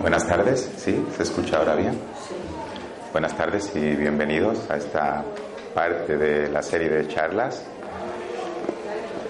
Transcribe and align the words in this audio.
Buenas 0.00 0.28
tardes, 0.28 0.70
¿sí? 0.76 1.04
¿Se 1.16 1.24
escucha 1.24 1.56
ahora 1.56 1.74
bien? 1.74 1.98
Buenas 3.10 3.36
tardes 3.36 3.74
y 3.74 3.80
bienvenidos 3.80 4.70
a 4.70 4.76
esta 4.76 5.24
parte 5.74 6.16
de 6.16 6.48
la 6.48 6.62
serie 6.62 6.88
de 6.88 7.08
charlas 7.08 7.64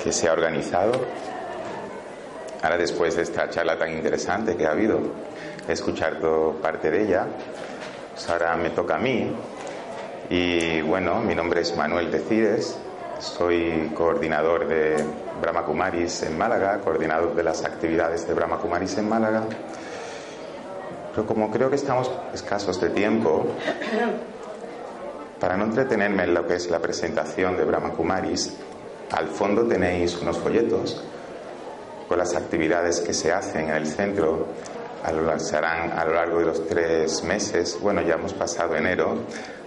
que 0.05 0.13
se 0.13 0.29
ha 0.29 0.35
organizado. 0.35 0.93
Ahora 2.63 2.77
después 2.77 3.17
de 3.17 3.23
esta 3.23 3.49
charla 3.49 3.79
tan 3.79 3.93
interesante 3.93 4.57
que 4.57 4.67
ha 4.67 4.73
habido, 4.73 5.01
he 5.67 5.73
escuchado 5.73 6.57
parte 6.61 6.91
de 6.91 7.05
ella, 7.05 7.27
pues 8.13 8.29
ahora 8.29 8.55
me 8.57 8.69
toca 8.69 8.97
a 8.97 8.99
mí. 8.99 9.35
Y 10.29 10.83
bueno, 10.83 11.21
mi 11.21 11.35
nombre 11.35 11.63
es 11.63 11.75
Manuel 11.75 12.11
Decides, 12.11 12.79
soy 13.23 13.93
coordinador 13.97 14.67
de 14.67 14.97
Brahma 15.41 15.65
Kumaris 15.65 16.25
en 16.25 16.37
Málaga, 16.37 16.81
coordinador 16.81 17.35
de 17.37 17.45
las 17.45 17.65
actividades 17.65 18.27
de 18.27 18.35
Brahma 18.35 18.59
Kumaris 18.59 18.99
en 18.99 19.09
Málaga. 19.09 19.45
Pero 21.15 21.27
como 21.27 21.51
creo 21.51 21.71
que 21.71 21.77
estamos 21.77 22.11
escasos 22.35 22.81
de 22.81 22.91
tiempo, 22.91 23.47
para 25.39 25.57
no 25.57 25.65
entretenerme 25.65 26.25
en 26.25 26.35
lo 26.35 26.47
que 26.47 26.57
es 26.57 26.69
la 26.69 26.81
presentación 26.81 27.57
de 27.57 27.65
Brahma 27.65 27.91
Kumaris, 27.91 28.57
al 29.13 29.29
fondo 29.29 29.69
tenéis 29.69 30.21
unos 30.21 30.39
folletos 30.39 31.05
con 32.09 32.19
las 32.19 32.35
actividades 32.35 33.01
que 33.01 33.15
se 33.15 33.33
hacen 33.33 33.69
en 33.69 33.77
el 33.77 33.87
centro. 33.87 34.49
A 35.05 35.11
lo, 35.11 35.29
a 35.33 36.05
lo 36.05 36.15
largo 36.15 36.39
de 36.39 36.45
los 36.45 36.65
tres 36.69 37.25
meses. 37.25 37.77
Bueno, 37.81 38.03
ya 38.03 38.15
hemos 38.15 38.35
pasado 38.35 38.77
enero 38.77 39.17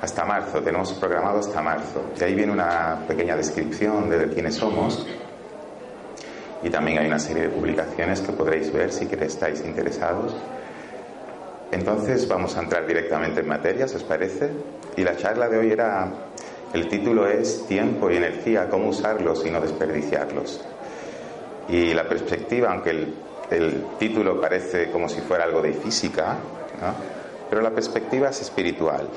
hasta 0.06 0.24
marzo, 0.24 0.62
tenemos 0.62 0.94
programado 0.94 1.40
hasta 1.40 1.62
marzo. 1.62 2.04
Y 2.20 2.24
ahí 2.24 2.36
viene 2.36 2.52
una 2.52 3.00
pequeña 3.08 3.36
descripción 3.36 4.10
de 4.10 4.30
quiénes 4.30 4.56
somos. 4.56 5.06
Y 6.64 6.70
también 6.70 7.00
hay 7.00 7.08
una 7.08 7.20
serie 7.20 7.44
de 7.44 7.50
publicaciones 7.50 8.22
que 8.22 8.32
podréis 8.32 8.72
ver 8.72 8.92
si 8.92 9.06
estáis 9.20 9.64
interesados. 9.66 10.36
Entonces 11.72 12.28
vamos 12.28 12.56
a 12.56 12.62
entrar 12.62 12.88
directamente 12.88 13.42
en 13.42 13.48
materia, 13.48 13.86
¿os 13.86 14.04
parece? 14.04 14.50
Y 14.96 15.04
la 15.04 15.18
charla 15.18 15.50
de 15.50 15.58
hoy 15.58 15.72
era, 15.72 16.10
el 16.74 16.88
título 16.88 17.28
es 17.28 17.66
Tiempo 17.68 18.10
y 18.10 18.18
energía, 18.18 18.70
cómo 18.70 18.90
usarlos 18.90 19.46
y 19.46 19.52
no 19.52 19.60
desperdiciarlos. 19.60 20.64
Y 21.68 21.94
la 21.94 22.08
perspectiva, 22.08 22.72
aunque 22.72 22.92
el, 22.92 23.14
el 23.50 23.86
título 23.98 24.40
parece 24.40 24.92
como 24.92 25.10
si 25.10 25.22
fuera 25.22 25.44
algo 25.44 25.62
de 25.62 25.74
física, 25.74 26.38
¿no? 26.80 26.94
pero 27.50 27.62
la 27.62 27.72
perspectiva 27.72 28.30
es 28.30 28.42
espiritual. 28.42 29.08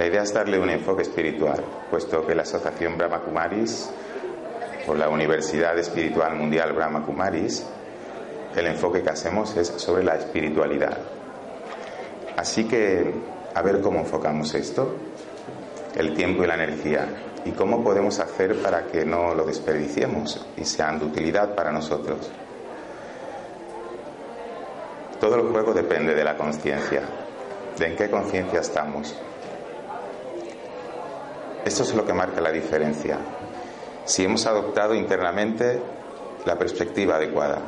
La 0.00 0.06
idea 0.06 0.22
es 0.22 0.32
darle 0.32 0.58
un 0.58 0.70
enfoque 0.70 1.02
espiritual, 1.02 1.62
puesto 1.90 2.26
que 2.26 2.34
la 2.34 2.40
Asociación 2.40 2.96
Brahma 2.96 3.20
Kumaris 3.20 3.90
o 4.88 4.94
la 4.94 5.10
Universidad 5.10 5.78
Espiritual 5.78 6.36
Mundial 6.36 6.72
Brahma 6.72 7.04
Kumaris 7.04 7.66
el 8.56 8.66
enfoque 8.66 9.02
que 9.02 9.10
hacemos 9.10 9.54
es 9.58 9.68
sobre 9.76 10.02
la 10.02 10.14
espiritualidad. 10.14 10.96
Así 12.34 12.64
que, 12.64 13.12
a 13.54 13.60
ver 13.60 13.82
cómo 13.82 13.98
enfocamos 13.98 14.54
esto, 14.54 14.96
el 15.94 16.14
tiempo 16.14 16.44
y 16.44 16.46
la 16.46 16.54
energía, 16.54 17.06
y 17.44 17.50
cómo 17.50 17.84
podemos 17.84 18.20
hacer 18.20 18.62
para 18.62 18.86
que 18.86 19.04
no 19.04 19.34
lo 19.34 19.44
desperdiciemos 19.44 20.46
y 20.56 20.64
sean 20.64 20.98
de 20.98 21.04
utilidad 21.04 21.54
para 21.54 21.72
nosotros. 21.72 22.30
Todo 25.20 25.34
el 25.34 25.42
juego 25.52 25.74
depende 25.74 26.14
de 26.14 26.24
la 26.24 26.38
conciencia, 26.38 27.02
de 27.76 27.86
en 27.86 27.96
qué 27.96 28.08
conciencia 28.08 28.60
estamos. 28.60 29.14
Esto 31.64 31.82
es 31.82 31.94
lo 31.94 32.04
que 32.04 32.12
marca 32.12 32.40
la 32.40 32.52
diferencia. 32.52 33.18
Si 34.04 34.24
hemos 34.24 34.46
adoptado 34.46 34.94
internamente 34.94 35.80
la 36.44 36.58
perspectiva 36.58 37.16
adecuada, 37.16 37.60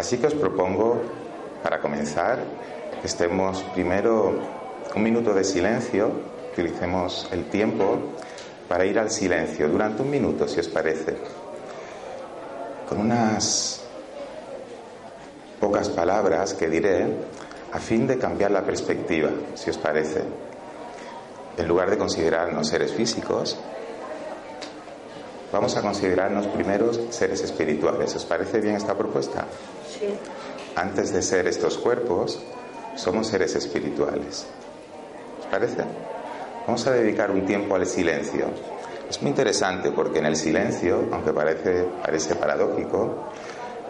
Así 0.00 0.16
que 0.16 0.28
os 0.28 0.34
propongo, 0.34 0.96
para 1.62 1.78
comenzar, 1.78 2.38
que 3.02 3.06
estemos 3.06 3.62
primero 3.74 4.32
un 4.96 5.02
minuto 5.02 5.34
de 5.34 5.44
silencio, 5.44 6.10
utilicemos 6.52 7.28
el 7.32 7.50
tiempo 7.50 8.16
para 8.66 8.86
ir 8.86 8.98
al 8.98 9.10
silencio 9.10 9.68
durante 9.68 10.00
un 10.00 10.08
minuto, 10.08 10.48
si 10.48 10.58
os 10.58 10.68
parece, 10.68 11.18
con 12.88 12.96
unas 12.96 13.84
pocas 15.60 15.90
palabras 15.90 16.54
que 16.54 16.70
diré 16.70 17.04
a 17.70 17.78
fin 17.78 18.06
de 18.06 18.16
cambiar 18.16 18.52
la 18.52 18.62
perspectiva, 18.62 19.28
si 19.54 19.68
os 19.68 19.76
parece. 19.76 20.24
En 21.56 21.68
lugar 21.68 21.90
de 21.90 21.98
considerarnos 21.98 22.68
seres 22.68 22.92
físicos, 22.92 23.58
vamos 25.52 25.76
a 25.76 25.82
considerarnos 25.82 26.46
primeros 26.46 27.00
seres 27.10 27.42
espirituales. 27.42 28.14
¿Os 28.14 28.24
parece 28.24 28.60
bien 28.60 28.76
esta 28.76 28.96
propuesta? 28.96 29.46
Antes 30.76 31.12
de 31.12 31.22
ser 31.22 31.46
estos 31.46 31.76
cuerpos, 31.78 32.40
somos 32.96 33.26
seres 33.26 33.54
espirituales. 33.54 34.46
¿Os 35.40 35.46
parece? 35.46 35.84
Vamos 36.66 36.86
a 36.86 36.92
dedicar 36.92 37.30
un 37.30 37.44
tiempo 37.44 37.74
al 37.74 37.86
silencio. 37.86 38.46
Es 39.08 39.20
muy 39.20 39.30
interesante 39.30 39.90
porque 39.90 40.20
en 40.20 40.26
el 40.26 40.36
silencio, 40.36 41.08
aunque 41.10 41.32
parece, 41.32 41.84
parece 42.02 42.36
paradójico, 42.36 43.24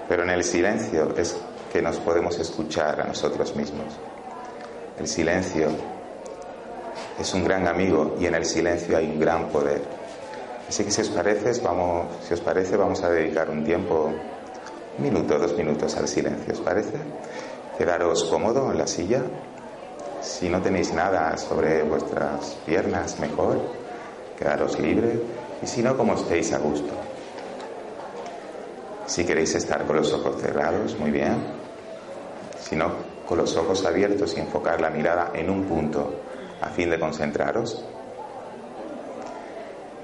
pero 0.09 0.23
en 0.23 0.31
el 0.31 0.43
silencio 0.45 1.15
es 1.17 1.37
que 1.71 1.83
nos 1.83 1.99
podemos 1.99 2.39
escuchar 2.39 3.01
a 3.03 3.05
nosotros 3.05 3.55
mismos. 3.55 3.95
El 4.99 5.07
silencio 5.07 5.69
es 7.19 7.35
un 7.35 7.45
gran 7.45 7.67
amigo 7.67 8.17
y 8.21 8.27
en 8.27 8.35
el 8.35 8.45
silencio 8.45 8.97
hay 8.97 9.07
un 9.07 9.19
gran 9.19 9.49
poder. 9.49 9.83
Así 10.69 10.85
que 10.85 10.91
si 10.91 11.01
os 11.01 11.09
parece, 11.09 11.61
vamos, 11.63 12.07
si 12.27 12.35
os 12.35 12.41
parece, 12.41 12.77
vamos 12.77 13.03
a 13.03 13.11
dedicar 13.11 13.51
un 13.51 13.65
tiempo 13.65 14.13
un 14.99 15.05
minuto, 15.05 15.39
dos 15.39 15.57
minutos 15.57 15.97
al 15.97 16.07
silencio, 16.07 16.53
¿os 16.53 16.61
parece? 16.61 16.97
Quedaros 17.77 18.25
cómodo 18.25 18.71
en 18.71 18.79
la 18.79 18.87
silla. 18.87 19.23
Si 20.21 20.49
no 20.49 20.61
tenéis 20.61 20.93
nada 20.93 21.37
sobre 21.39 21.83
vuestras 21.83 22.57
piernas, 22.67 23.19
mejor. 23.19 23.59
Quedaros 24.39 24.79
libre. 24.79 25.21
Y 25.63 25.67
si 25.67 25.83
no, 25.83 25.97
como 25.97 26.15
estéis 26.15 26.53
a 26.53 26.59
gusto. 26.59 26.93
Si 29.07 29.25
queréis 29.25 29.55
estar 29.55 29.87
con 29.87 29.97
los 29.97 30.13
ojos 30.13 30.41
cerrados, 30.41 30.97
muy 30.99 31.11
bien. 31.11 31.37
Si 32.61 32.77
no, 32.77 32.93
con 33.27 33.39
los 33.39 33.57
ojos 33.57 33.85
abiertos 33.85 34.37
y 34.37 34.41
enfocar 34.41 34.81
la 34.81 34.91
mirada 34.91 35.33
en 35.35 35.51
un 35.51 35.65
punto 35.65 36.13
a 36.61 36.69
fin 36.69 36.91
de 36.91 36.99
concentraros. 36.99 37.85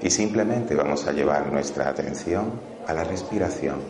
Y 0.01 0.09
simplemente 0.09 0.75
vamos 0.75 1.07
a 1.07 1.11
llevar 1.11 1.51
nuestra 1.51 1.89
atención 1.89 2.59
a 2.87 2.93
la 2.93 3.03
respiración. 3.03 3.81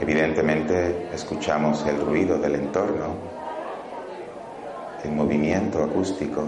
Evidentemente 0.00 1.08
escuchamos 1.12 1.84
el 1.86 2.00
ruido 2.00 2.38
del 2.38 2.56
entorno, 2.56 3.16
el 5.02 5.12
movimiento 5.12 5.82
acústico 5.82 6.44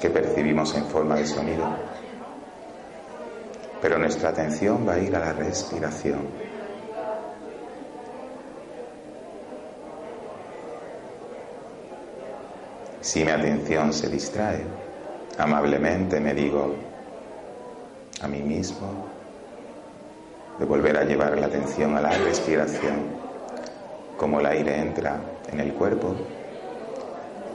que 0.00 0.10
percibimos 0.10 0.74
en 0.76 0.86
forma 0.86 1.16
de 1.16 1.26
sonido, 1.26 1.66
pero 3.82 3.98
nuestra 3.98 4.30
atención 4.30 4.86
va 4.88 4.94
a 4.94 4.98
ir 4.98 5.14
a 5.14 5.20
la 5.20 5.32
respiración. 5.32 6.55
Si 13.06 13.24
mi 13.24 13.30
atención 13.30 13.92
se 13.92 14.08
distrae, 14.08 14.64
amablemente 15.38 16.18
me 16.18 16.34
digo 16.34 16.74
a 18.20 18.26
mí 18.26 18.42
mismo, 18.42 18.88
de 20.58 20.64
volver 20.64 20.96
a 20.96 21.04
llevar 21.04 21.38
la 21.38 21.46
atención 21.46 21.96
a 21.96 22.00
la 22.00 22.10
respiración, 22.10 22.96
cómo 24.18 24.40
el 24.40 24.46
aire 24.46 24.80
entra 24.80 25.20
en 25.52 25.60
el 25.60 25.72
cuerpo 25.74 26.16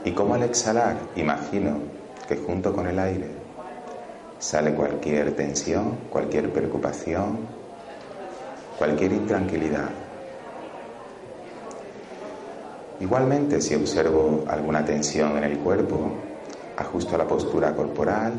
y 0.06 0.12
cómo 0.12 0.36
al 0.36 0.44
exhalar 0.44 0.96
imagino 1.16 1.76
que 2.26 2.38
junto 2.38 2.72
con 2.72 2.86
el 2.86 2.98
aire 2.98 3.28
sale 4.38 4.72
cualquier 4.72 5.36
tensión, 5.36 5.98
cualquier 6.08 6.50
preocupación, 6.50 7.40
cualquier 8.78 9.12
intranquilidad. 9.12 9.90
Igualmente, 13.02 13.60
si 13.60 13.74
observo 13.74 14.44
alguna 14.46 14.84
tensión 14.84 15.36
en 15.36 15.42
el 15.42 15.58
cuerpo, 15.58 16.12
ajusto 16.76 17.18
la 17.18 17.26
postura 17.26 17.74
corporal 17.74 18.32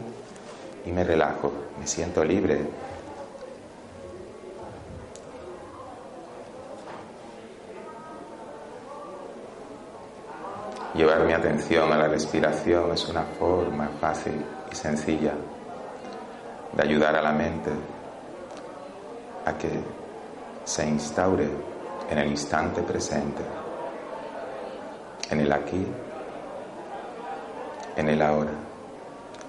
y 0.85 0.91
me 0.93 1.03
relajo, 1.03 1.51
me 1.77 1.85
siento 1.85 2.23
libre. 2.23 2.61
Llevar 10.95 11.25
mi 11.25 11.33
atención 11.33 11.91
a 11.91 11.97
la 11.97 12.07
respiración 12.07 12.93
es 12.93 13.09
una 13.09 13.23
forma 13.23 13.89
fácil 13.99 14.45
y 14.71 14.75
sencilla 14.75 15.33
de 16.71 16.83
ayudar 16.83 17.17
a 17.17 17.21
la 17.21 17.33
mente 17.33 17.69
a 19.45 19.57
que 19.57 19.71
se 20.63 20.87
instaure 20.87 21.49
en 22.09 22.17
el 22.17 22.27
instante 22.27 22.81
presente, 22.81 23.41
en 25.33 25.41
el 25.41 25.51
aquí, 25.51 25.85
en 27.97 28.09
el 28.09 28.21
ahora. 28.21 28.51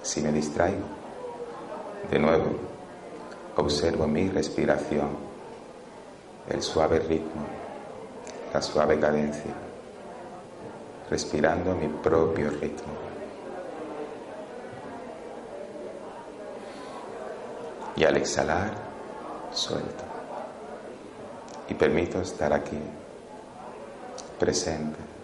Si 0.01 0.19
me 0.21 0.31
distraigo, 0.31 0.85
de 2.09 2.19
nuevo, 2.19 2.47
observo 3.55 4.07
mi 4.07 4.27
respiración, 4.29 5.09
el 6.49 6.61
suave 6.61 6.99
ritmo, 6.99 7.45
la 8.53 8.61
suave 8.61 8.99
cadencia, 8.99 9.53
respirando 11.09 11.75
mi 11.75 11.87
propio 11.87 12.49
ritmo. 12.49 12.93
Y 17.95 18.03
al 18.03 18.17
exhalar, 18.17 18.71
suelto. 19.51 20.03
Y 21.69 21.73
permito 21.75 22.21
estar 22.21 22.51
aquí, 22.53 22.79
presente, 24.37 25.14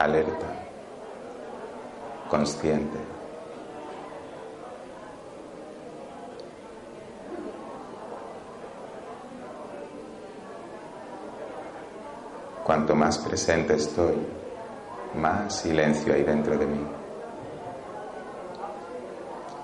alerta, 0.00 0.46
consciente. 2.30 2.98
Cuanto 12.64 12.94
más 12.94 13.18
presente 13.18 13.74
estoy, 13.74 14.14
más 15.16 15.60
silencio 15.60 16.14
hay 16.14 16.22
dentro 16.22 16.56
de 16.56 16.66
mí. 16.66 16.86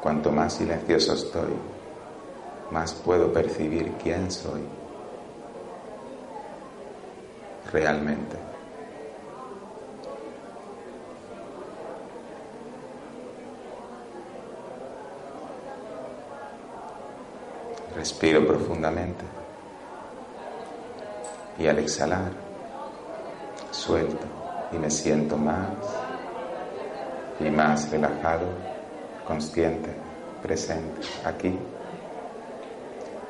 Cuanto 0.02 0.30
más 0.30 0.52
silencioso 0.52 1.14
estoy, 1.14 1.54
más 2.70 2.92
puedo 2.92 3.32
percibir 3.32 3.90
quién 4.02 4.30
soy 4.30 4.60
realmente. 7.72 8.45
Respiro 17.96 18.46
profundamente 18.46 19.24
y 21.58 21.66
al 21.66 21.78
exhalar 21.78 22.30
suelto 23.70 24.26
y 24.70 24.76
me 24.76 24.90
siento 24.90 25.38
más 25.38 25.70
y 27.40 27.50
más 27.50 27.90
relajado, 27.90 28.46
consciente, 29.26 29.90
presente, 30.42 31.00
aquí, 31.24 31.58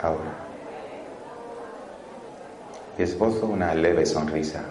ahora. 0.03 0.35
Y 2.99 3.03
esbozo 3.03 3.47
una 3.47 3.73
leve 3.73 4.05
sonrisa 4.05 4.65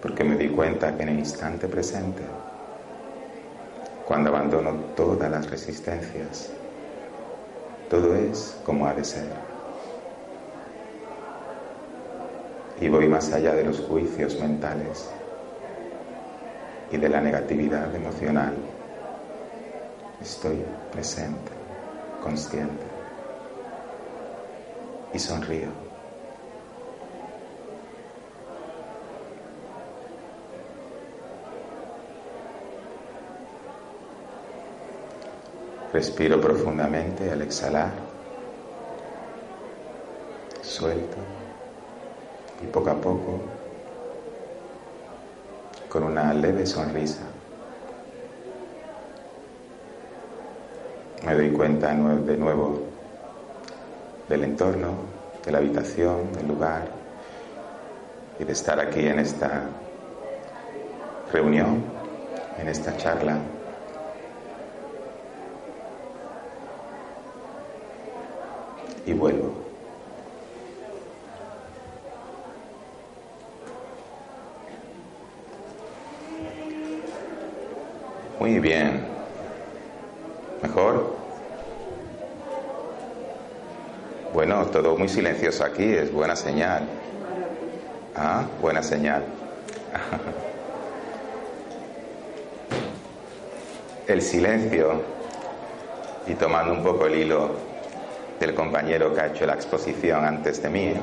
porque 0.00 0.22
me 0.22 0.36
di 0.36 0.48
cuenta 0.50 0.96
que 0.96 1.02
en 1.02 1.08
el 1.08 1.18
instante 1.18 1.66
presente, 1.66 2.22
cuando 4.06 4.30
abandono 4.30 4.72
todas 4.94 5.28
las 5.28 5.50
resistencias, 5.50 6.52
todo 7.90 8.14
es 8.14 8.56
como 8.64 8.86
ha 8.86 8.94
de 8.94 9.04
ser. 9.04 9.28
Y 12.80 12.88
voy 12.88 13.08
más 13.08 13.32
allá 13.32 13.54
de 13.54 13.64
los 13.64 13.80
juicios 13.80 14.38
mentales 14.38 15.08
y 16.92 16.96
de 16.96 17.08
la 17.08 17.20
negatividad 17.20 17.94
emocional. 17.94 18.54
Estoy 20.20 20.64
presente, 20.92 21.52
consciente 22.22 22.84
y 25.12 25.18
sonrío. 25.18 25.87
Respiro 35.92 36.40
profundamente 36.40 37.30
al 37.30 37.42
exhalar. 37.42 37.90
Suelto. 40.62 41.16
Y 42.62 42.66
poco 42.66 42.90
a 42.90 42.94
poco, 42.94 43.40
con 45.88 46.02
una 46.02 46.34
leve 46.34 46.66
sonrisa, 46.66 47.22
me 51.24 51.34
doy 51.34 51.50
cuenta 51.50 51.94
de 51.94 52.36
nuevo 52.36 52.82
del 54.28 54.44
entorno, 54.44 54.92
de 55.44 55.52
la 55.52 55.58
habitación, 55.58 56.32
del 56.32 56.48
lugar 56.48 56.88
y 58.38 58.44
de 58.44 58.52
estar 58.52 58.78
aquí 58.78 59.06
en 59.06 59.20
esta 59.20 59.62
reunión, 61.32 61.82
en 62.58 62.68
esta 62.68 62.96
charla. 62.96 63.38
Y 69.08 69.12
vuelvo. 69.14 69.52
Muy 78.38 78.60
bien. 78.60 79.04
¿Mejor? 80.62 81.16
Bueno, 84.34 84.66
todo 84.66 84.96
muy 84.96 85.08
silencioso 85.08 85.64
aquí, 85.64 85.84
es 85.84 86.12
buena 86.12 86.36
señal. 86.36 86.82
Ah, 88.14 88.44
buena 88.60 88.82
señal. 88.82 89.24
El 94.06 94.22
silencio, 94.22 95.02
y 96.26 96.34
tomando 96.34 96.72
un 96.72 96.82
poco 96.82 97.06
el 97.06 97.16
hilo 97.16 97.67
del 98.40 98.54
compañero 98.54 99.14
que 99.14 99.20
ha 99.20 99.26
hecho 99.26 99.46
la 99.46 99.54
exposición 99.54 100.24
antes 100.24 100.62
de 100.62 100.68
mí, 100.68 100.94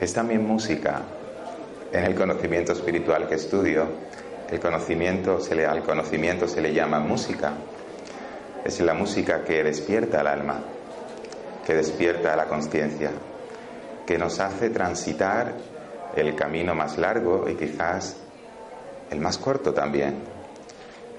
es 0.00 0.12
también 0.12 0.46
música. 0.46 1.02
En 1.92 2.04
el 2.04 2.14
conocimiento 2.14 2.72
espiritual 2.72 3.26
que 3.28 3.34
estudio, 3.34 3.86
el 4.50 4.60
conocimiento 4.60 5.40
se 5.40 5.54
le, 5.54 5.66
al 5.66 5.82
conocimiento 5.82 6.46
se 6.46 6.60
le 6.60 6.72
llama 6.72 7.00
música. 7.00 7.52
Es 8.64 8.80
la 8.80 8.94
música 8.94 9.42
que 9.44 9.64
despierta 9.64 10.20
al 10.20 10.26
alma, 10.26 10.60
que 11.66 11.74
despierta 11.74 12.36
la 12.36 12.44
conciencia, 12.44 13.10
que 14.06 14.18
nos 14.18 14.38
hace 14.38 14.70
transitar 14.70 15.54
el 16.14 16.34
camino 16.34 16.74
más 16.74 16.98
largo 16.98 17.48
y 17.48 17.54
quizás 17.54 18.16
el 19.10 19.20
más 19.20 19.38
corto 19.38 19.72
también, 19.72 20.16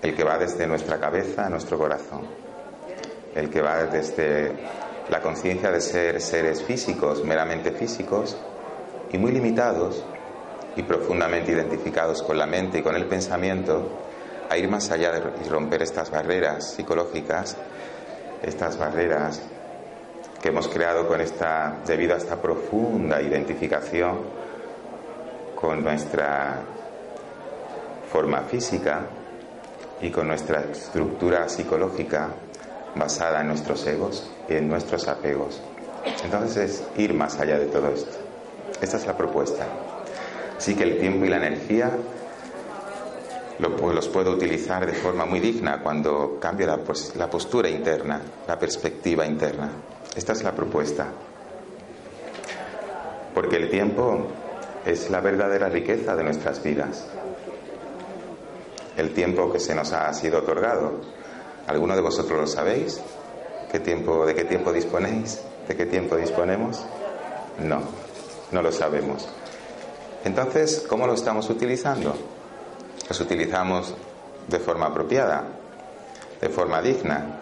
el 0.01 0.15
que 0.15 0.23
va 0.23 0.37
desde 0.37 0.67
nuestra 0.67 0.99
cabeza 0.99 1.47
a 1.47 1.49
nuestro 1.49 1.77
corazón 1.77 2.48
el 3.35 3.49
que 3.49 3.61
va 3.61 3.85
desde 3.85 4.51
la 5.09 5.21
conciencia 5.21 5.71
de 5.71 5.81
ser 5.81 6.21
seres 6.21 6.63
físicos, 6.63 7.23
meramente 7.23 7.71
físicos, 7.71 8.37
y 9.11 9.17
muy 9.17 9.31
limitados 9.31 10.03
y 10.75 10.83
profundamente 10.83 11.51
identificados 11.51 12.21
con 12.21 12.37
la 12.37 12.45
mente 12.45 12.79
y 12.79 12.81
con 12.81 12.95
el 12.95 13.05
pensamiento, 13.05 13.89
a 14.49 14.57
ir 14.57 14.69
más 14.69 14.91
allá 14.91 15.11
de 15.11 15.19
romper 15.49 15.81
estas 15.81 16.11
barreras 16.11 16.73
psicológicas, 16.73 17.57
estas 18.41 18.77
barreras 18.77 19.41
que 20.41 20.49
hemos 20.49 20.67
creado 20.67 21.07
con 21.07 21.21
esta, 21.21 21.79
debido 21.85 22.13
a 22.13 22.17
esta 22.17 22.41
profunda 22.41 23.21
identificación 23.21 24.39
con 25.55 25.83
nuestra 25.83 26.61
forma 28.11 28.41
física 28.43 29.01
y 30.01 30.09
con 30.09 30.27
nuestra 30.27 30.61
estructura 30.61 31.49
psicológica 31.49 32.29
basada 32.95 33.41
en 33.41 33.47
nuestros 33.47 33.85
egos 33.87 34.29
y 34.47 34.53
en 34.53 34.67
nuestros 34.67 35.07
apegos. 35.07 35.61
Entonces 36.23 36.57
es 36.57 36.83
ir 36.97 37.13
más 37.13 37.39
allá 37.39 37.59
de 37.59 37.65
todo 37.65 37.89
esto. 37.89 38.17
Esta 38.81 38.97
es 38.97 39.05
la 39.05 39.17
propuesta. 39.17 39.65
Así 40.57 40.75
que 40.75 40.83
el 40.83 40.99
tiempo 40.99 41.25
y 41.25 41.29
la 41.29 41.37
energía 41.37 41.91
los 43.59 44.07
puedo 44.07 44.31
utilizar 44.31 44.85
de 44.85 44.93
forma 44.93 45.25
muy 45.25 45.39
digna 45.39 45.81
cuando 45.81 46.37
cambio 46.39 46.67
la, 46.67 46.79
la 47.15 47.29
postura 47.29 47.69
interna, 47.69 48.21
la 48.47 48.57
perspectiva 48.57 49.25
interna. 49.25 49.69
Esta 50.15 50.33
es 50.33 50.43
la 50.43 50.53
propuesta. 50.53 51.07
Porque 53.33 53.57
el 53.57 53.69
tiempo 53.69 54.27
es 54.85 55.09
la 55.09 55.19
verdadera 55.19 55.69
riqueza 55.69 56.15
de 56.15 56.23
nuestras 56.23 56.63
vidas. 56.63 57.05
El 58.97 59.13
tiempo 59.13 59.51
que 59.51 59.59
se 59.59 59.75
nos 59.75 59.91
ha 59.93 60.11
sido 60.13 60.39
otorgado. 60.39 61.18
¿Alguno 61.69 61.95
de 61.95 62.01
vosotros 62.01 62.39
lo 62.39 62.47
sabéis? 62.47 62.99
¿Qué 63.71 63.79
tiempo, 63.79 64.25
¿De 64.25 64.33
qué 64.33 64.43
tiempo 64.43 64.73
disponéis? 64.73 65.39
¿De 65.67 65.75
qué 65.75 65.85
tiempo 65.85 66.15
disponemos? 66.15 66.83
No, 67.59 67.81
no 68.51 68.63
lo 68.63 68.71
sabemos. 68.71 69.29
Entonces, 70.25 70.83
¿cómo 70.89 71.05
lo 71.05 71.13
estamos 71.13 71.47
utilizando? 71.47 72.15
Los 73.07 73.21
utilizamos 73.21 73.93
de 74.47 74.57
forma 74.57 74.87
apropiada, 74.87 75.43
de 76.41 76.49
forma 76.49 76.81
digna. 76.81 77.37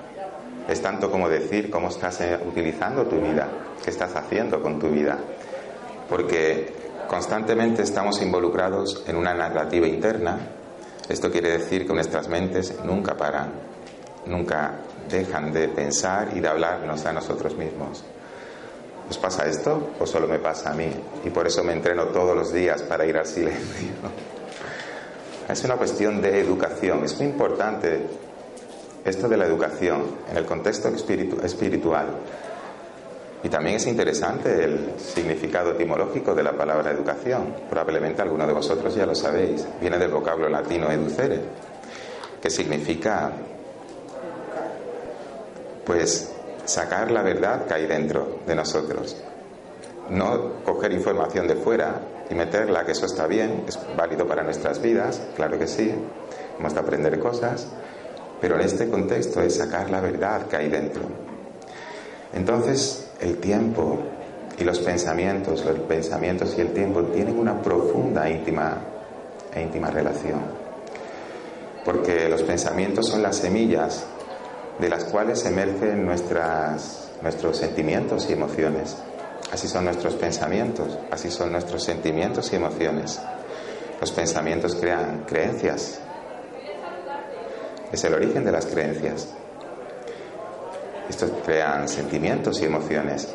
Es 0.68 0.82
tanto 0.82 1.10
como 1.10 1.30
decir 1.30 1.70
cómo 1.70 1.88
estás 1.88 2.20
eh, 2.20 2.38
utilizando 2.46 3.06
tu 3.06 3.22
vida, 3.22 3.48
qué 3.82 3.92
estás 3.92 4.14
haciendo 4.14 4.62
con 4.62 4.78
tu 4.78 4.90
vida. 4.90 5.20
Porque 6.10 6.74
constantemente 7.08 7.82
estamos 7.82 8.22
involucrados 8.22 9.06
en 9.08 9.16
una 9.16 9.34
narrativa 9.34 9.88
interna. 9.88 10.38
Esto 11.08 11.32
quiere 11.32 11.58
decir 11.58 11.88
que 11.88 11.94
nuestras 11.94 12.28
mentes 12.28 12.78
nunca 12.84 13.16
paran, 13.16 13.67
nunca 14.28 14.76
dejan 15.10 15.52
de 15.52 15.70
pensar 15.70 16.30
y 16.36 16.40
de 16.40 16.48
hablarnos 16.48 17.06
a 17.06 17.14
nosotros 17.14 17.56
mismos. 17.56 18.04
¿Os 19.10 19.18
pasa 19.18 19.48
esto 19.48 19.92
o 20.00 20.06
solo 20.06 20.28
me 20.28 20.40
pasa 20.40 20.72
a 20.72 20.74
mí? 20.74 20.90
Y 21.24 21.30
por 21.30 21.48
eso 21.48 21.64
me 21.64 21.74
entreno 21.74 22.06
todos 22.08 22.36
los 22.36 22.52
días 22.52 22.82
para 22.84 23.06
ir 23.06 23.18
al 23.18 23.26
silencio. 23.26 23.92
Es 25.48 25.64
una 25.64 25.78
cuestión 25.78 26.22
de 26.22 26.42
educación. 26.42 27.06
Es 27.06 27.18
muy 27.18 27.28
importante 27.28 28.02
esto 29.06 29.30
de 29.30 29.38
la 29.38 29.46
educación 29.46 30.04
en 30.30 30.36
el 30.36 30.46
contexto 30.46 30.90
espiritual. 30.90 32.08
Y 33.44 33.50
también 33.50 33.78
es 33.78 33.88
interesante 33.88 34.64
el 34.64 34.94
significado 34.98 35.72
etimológico 35.72 36.36
de 36.36 36.44
la 36.44 36.52
palabra 36.52 36.92
educación. 36.92 37.54
Probablemente 37.70 38.22
alguno 38.22 38.46
de 38.46 38.54
vosotros 38.54 38.94
ya 38.96 39.06
lo 39.06 39.16
sabéis. 39.16 39.66
Viene 39.80 39.98
del 39.98 40.12
vocablo 40.12 40.50
latino 40.50 40.92
educere, 40.92 41.40
que 42.42 42.50
significa, 42.50 43.32
pues, 45.88 46.30
sacar 46.66 47.12
la 47.12 47.24
verdad 47.24 47.66
que 47.66 47.74
hay 47.74 47.88
dentro 47.88 48.40
de 48.46 48.54
nosotros. 48.54 49.16
No 50.10 50.62
coger 50.64 50.92
información 50.92 51.48
de 51.48 51.56
fuera 51.56 52.02
y 52.30 52.36
meterla, 52.36 52.86
que 52.86 52.92
eso 52.92 53.06
está 53.06 53.26
bien, 53.26 53.64
es 53.68 53.80
válido 53.96 54.28
para 54.28 54.44
nuestras 54.44 54.82
vidas, 54.82 55.22
claro 55.36 55.58
que 55.58 55.68
sí, 55.68 55.94
hemos 56.60 56.74
de 56.74 56.80
aprender 56.80 57.18
cosas, 57.20 57.68
pero 58.42 58.56
en 58.56 58.62
este 58.62 58.90
contexto 58.90 59.42
es 59.42 59.56
sacar 59.56 59.90
la 59.90 60.02
verdad 60.02 60.48
que 60.48 60.58
hay 60.58 60.70
dentro. 60.70 61.04
Entonces, 62.34 63.10
el 63.22 63.38
tiempo 63.38 64.00
y 64.60 64.66
los 64.66 64.80
pensamientos, 64.80 65.64
los 65.64 65.80
pensamientos 65.80 66.56
y 66.58 66.62
el 66.62 66.74
tiempo 66.74 67.04
tienen 67.04 67.40
una 67.40 67.62
profunda 67.62 68.30
íntima, 68.30 68.78
e 69.54 69.62
íntima 69.62 69.90
relación. 69.90 70.42
Porque 71.86 72.28
los 72.28 72.44
pensamientos 72.44 73.08
son 73.08 73.22
las 73.22 73.38
semillas 73.38 74.06
de 74.80 74.90
las 74.90 75.06
cuales 75.06 75.46
emergen 75.46 76.06
nuestras, 76.06 77.10
nuestros 77.22 77.58
sentimientos 77.58 78.30
y 78.30 78.34
emociones. 78.34 78.98
Así 79.52 79.68
son 79.68 79.86
nuestros 79.86 80.16
pensamientos, 80.16 80.98
así 81.10 81.32
son 81.32 81.52
nuestros 81.52 81.84
sentimientos 81.84 82.52
y 82.52 82.58
emociones. 82.58 83.20
Los 84.00 84.12
pensamientos 84.12 84.76
crean 84.76 85.24
creencias. 85.26 86.00
Es 87.92 88.04
el 88.04 88.14
origen 88.14 88.44
de 88.44 88.52
las 88.52 88.66
creencias. 88.66 89.30
Estos 91.10 91.32
crean 91.46 91.88
sentimientos 91.88 92.62
y 92.62 92.66
emociones, 92.66 93.30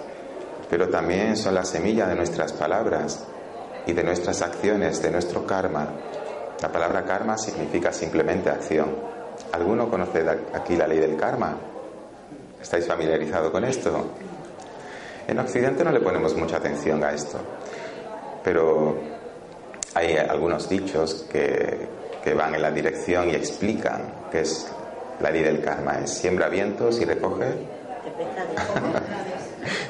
pero 0.69 0.89
también 0.89 1.37
son 1.37 1.55
la 1.55 1.65
semilla 1.65 2.07
de 2.07 2.15
nuestras 2.15 2.53
palabras 2.53 3.25
y 3.87 3.95
de 3.95 4.05
nuestras 4.05 4.43
acciones, 4.43 5.03
de 5.03 5.11
nuestro 5.11 5.47
karma. 5.47 5.89
La 6.61 6.71
palabra 6.71 7.05
karma 7.05 7.39
significa 7.39 7.93
simplemente 7.93 8.51
acción. 8.51 9.12
¿Alguno 9.53 9.91
conoce 9.91 10.25
aquí 10.55 10.77
la 10.77 10.87
ley 10.87 10.99
del 10.99 11.17
karma? 11.17 11.57
¿Estáis 12.61 12.87
familiarizados 12.87 13.51
con 13.51 13.65
esto? 13.65 14.07
En 15.27 15.39
Occidente 15.39 15.85
no 15.85 15.91
le 15.91 16.01
ponemos 16.01 16.35
mucha 16.37 16.57
atención 16.57 17.03
a 17.05 17.13
esto, 17.13 17.39
pero 18.45 18.97
hay 19.95 20.17
algunos 20.17 20.69
dichos 20.69 21.27
que, 21.31 21.87
que 22.23 22.35
van 22.35 22.55
en 22.55 22.63
la 22.63 22.71
dirección 22.71 23.31
y 23.31 23.35
explican 23.35 24.03
qué 24.31 24.41
es 24.41 24.69
la 25.21 25.31
ley 25.31 25.43
del 25.43 25.61
karma. 25.61 25.99
Es 26.03 26.11
siembra 26.11 26.49
vientos 26.49 27.01
y 27.01 27.05
recoge. 27.05 27.47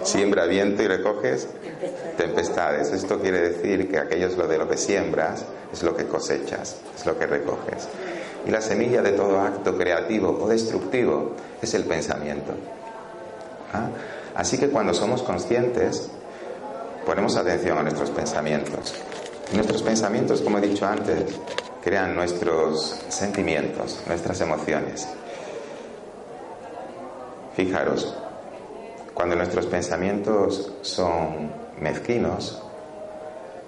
siembra 0.02 0.47
viento 0.47 0.82
y 0.82 0.88
recoges 0.88 1.49
tempestades. 2.16 2.92
Esto 2.92 3.21
quiere 3.21 3.50
decir 3.50 3.90
que 3.90 3.99
aquello 3.99 4.26
es 4.26 4.37
lo 4.37 4.47
de 4.47 4.59
lo 4.59 4.68
que 4.68 4.76
siembras, 4.76 5.44
es 5.73 5.82
lo 5.82 5.97
que 5.97 6.06
cosechas, 6.06 6.76
es 6.97 7.06
lo 7.06 7.18
que 7.18 7.26
recoges. 7.26 7.88
Y 8.46 8.50
la 8.50 8.61
semilla 8.61 9.02
de 9.02 9.12
todo 9.12 9.40
acto 9.40 9.76
creativo 9.76 10.38
o 10.40 10.49
destructivo 10.49 11.32
es 11.61 11.75
el 11.75 11.84
pensamiento. 11.84 12.52
¿Ah? 13.72 13.88
Así 14.34 14.58
que 14.58 14.68
cuando 14.68 14.94
somos 14.94 15.22
conscientes, 15.22 16.11
ponemos 17.06 17.37
atención 17.37 17.78
a 17.78 17.82
nuestros 17.82 18.11
pensamientos. 18.11 18.94
nuestros 19.54 19.82
pensamientos, 19.82 20.40
como 20.40 20.58
he 20.58 20.61
dicho 20.62 20.87
antes, 20.87 21.38
crean 21.82 22.14
nuestros 22.14 23.04
sentimientos, 23.08 24.00
nuestras 24.06 24.40
emociones. 24.40 25.06
Fijaros, 27.54 28.16
cuando 29.12 29.37
nuestros 29.37 29.66
pensamientos 29.66 30.72
son 30.80 31.52
mezquinos, 31.80 32.62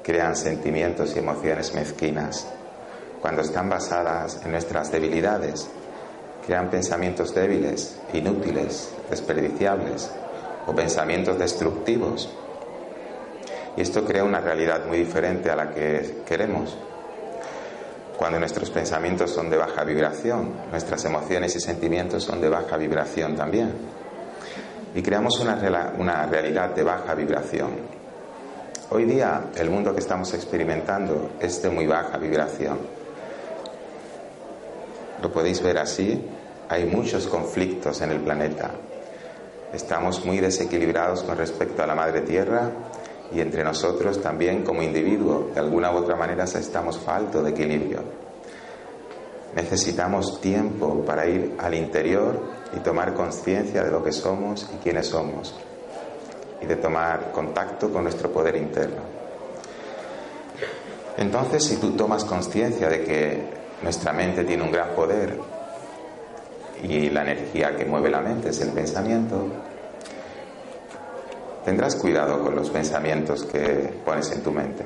crean 0.02 0.37
sentimientos 0.37 1.14
y 1.14 1.19
emociones 1.19 1.75
mezquinas. 1.75 2.47
Cuando 3.25 3.40
están 3.40 3.71
basadas 3.71 4.43
en 4.45 4.50
nuestras 4.50 4.93
debilidades, 4.93 5.66
crean 6.47 6.69
pensamientos 6.69 7.35
débiles, 7.35 7.99
inútiles, 8.12 8.93
desperdiciables 9.09 10.11
o 10.66 10.75
pensamientos 10.75 11.38
destructivos. 11.38 12.28
Y 13.78 13.81
esto 13.81 14.04
crea 14.04 14.25
una 14.25 14.43
realidad 14.43 14.85
muy 14.85 14.99
diferente 14.99 15.50
a 15.50 15.57
la 15.57 15.71
que 15.71 16.19
queremos. 16.26 16.76
Cuando 18.19 18.38
nuestros 18.38 18.69
pensamientos 18.69 19.31
son 19.31 19.49
de 19.49 19.57
baja 19.57 19.85
vibración, 19.85 20.52
nuestras 20.71 21.02
emociones 21.07 21.57
y 21.57 21.61
sentimientos 21.61 22.25
son 22.25 22.43
de 22.43 22.50
baja 22.50 22.76
vibración 22.76 23.35
también. 23.37 23.73
Y 24.95 25.00
creamos 25.00 25.40
una, 25.40 26.26
realidad 26.26 26.75
de 26.75 26.83
baja 26.83 27.14
vibración. 27.14 27.71
Hoy 28.90 29.07
día 29.07 29.45
el 29.57 29.71
mundo 29.71 29.95
que 29.95 30.00
estamos 30.00 30.35
experimentando 30.35 31.31
es 31.40 31.62
de 31.62 31.71
muy 31.71 31.87
baja 31.87 32.19
vibración. 32.19 32.94
Lo 35.25 35.33
podéis 35.33 35.62
ver 35.62 35.78
así, 35.78 36.23
hay 36.69 36.85
muchos 36.85 37.26
conflictos 37.28 38.02
en 38.02 38.11
el 38.11 38.21
planeta. 38.21 38.73
Estamos 39.73 40.23
muy 40.26 40.37
desequilibrados 40.37 41.23
con 41.23 41.38
respecto 41.38 41.83
a 41.83 41.87
la 41.87 41.95
Madre 41.95 42.21
Tierra 42.21 42.71
y 43.33 43.40
entre 43.40 43.64
nosotros 43.64 44.21
también 44.21 44.62
como 44.62 44.83
individuo, 44.83 45.49
de 45.54 45.61
alguna 45.61 45.90
u 45.93 45.97
otra 45.97 46.14
manera 46.14 46.45
estamos 46.45 46.99
falto 46.99 47.43
de 47.43 47.52
equilibrio. 47.52 48.02
Necesitamos 49.57 50.43
tiempo 50.43 51.02
para 51.07 51.26
ir 51.26 51.54
al 51.57 51.73
interior 51.73 52.43
y 52.76 52.81
tomar 52.81 53.14
conciencia 53.14 53.83
de 53.83 53.90
lo 53.90 54.04
que 54.04 54.12
somos 54.12 54.69
y 54.75 54.76
quiénes 54.83 55.07
somos 55.07 55.54
y 56.61 56.66
de 56.66 56.76
tomar 56.76 57.33
contacto 57.33 57.90
con 57.90 58.02
nuestro 58.02 58.31
poder 58.31 58.57
interno. 58.57 59.00
Entonces, 61.16 61.64
si 61.64 61.76
tú 61.76 61.93
tomas 61.93 62.26
conciencia 62.26 62.90
de 62.90 63.04
que 63.04 63.63
nuestra 63.85 64.14
mente 64.14 64.45
tiene 64.45 64.62
un 64.62 64.73
gran 64.73 64.88
poder 64.95 65.38
y 66.83 67.11
la 67.11 67.21
energía 67.21 67.76
que 67.76 67.85
mueve 67.85 68.09
la 68.09 68.21
mente 68.21 68.49
es 68.49 68.61
el 68.62 68.71
pensamiento, 68.71 69.47
tendrás 71.67 71.95
cuidado 71.95 72.43
con 72.43 72.57
los 72.57 72.71
pensamientos 72.71 73.45
que 73.45 73.93
pones 74.03 74.33
en 74.33 74.43
tu 74.43 74.50
mente. 74.50 74.85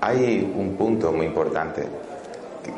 Hay 0.00 0.52
un 0.56 0.76
punto 0.76 1.12
muy 1.12 1.26
importante. 1.26 1.86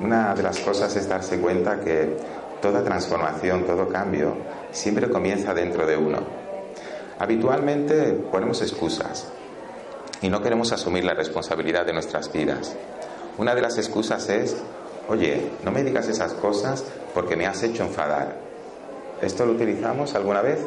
Una 0.02 0.34
de 0.34 0.42
las 0.42 0.58
cosas 0.60 0.96
es 0.96 1.06
darse 1.06 1.38
cuenta 1.38 1.80
que 1.80 2.16
toda 2.62 2.82
transformación, 2.82 3.64
todo 3.66 3.88
cambio, 3.88 4.36
siempre 4.70 5.10
comienza 5.10 5.52
dentro 5.52 5.86
de 5.86 5.98
uno. 5.98 6.18
Habitualmente 7.18 8.14
ponemos 8.30 8.62
excusas 8.62 9.31
y 10.22 10.28
no 10.28 10.40
queremos 10.40 10.72
asumir 10.72 11.04
la 11.04 11.14
responsabilidad 11.14 11.84
de 11.84 11.92
nuestras 11.92 12.32
vidas. 12.32 12.74
Una 13.38 13.54
de 13.54 13.60
las 13.60 13.76
excusas 13.76 14.28
es, 14.28 14.56
oye, 15.08 15.50
no 15.64 15.72
me 15.72 15.82
digas 15.82 16.08
esas 16.08 16.32
cosas 16.34 16.84
porque 17.12 17.36
me 17.36 17.46
has 17.46 17.62
hecho 17.62 17.82
enfadar. 17.82 18.36
¿Esto 19.20 19.44
lo 19.44 19.52
utilizamos 19.52 20.14
alguna 20.14 20.40
vez? 20.40 20.60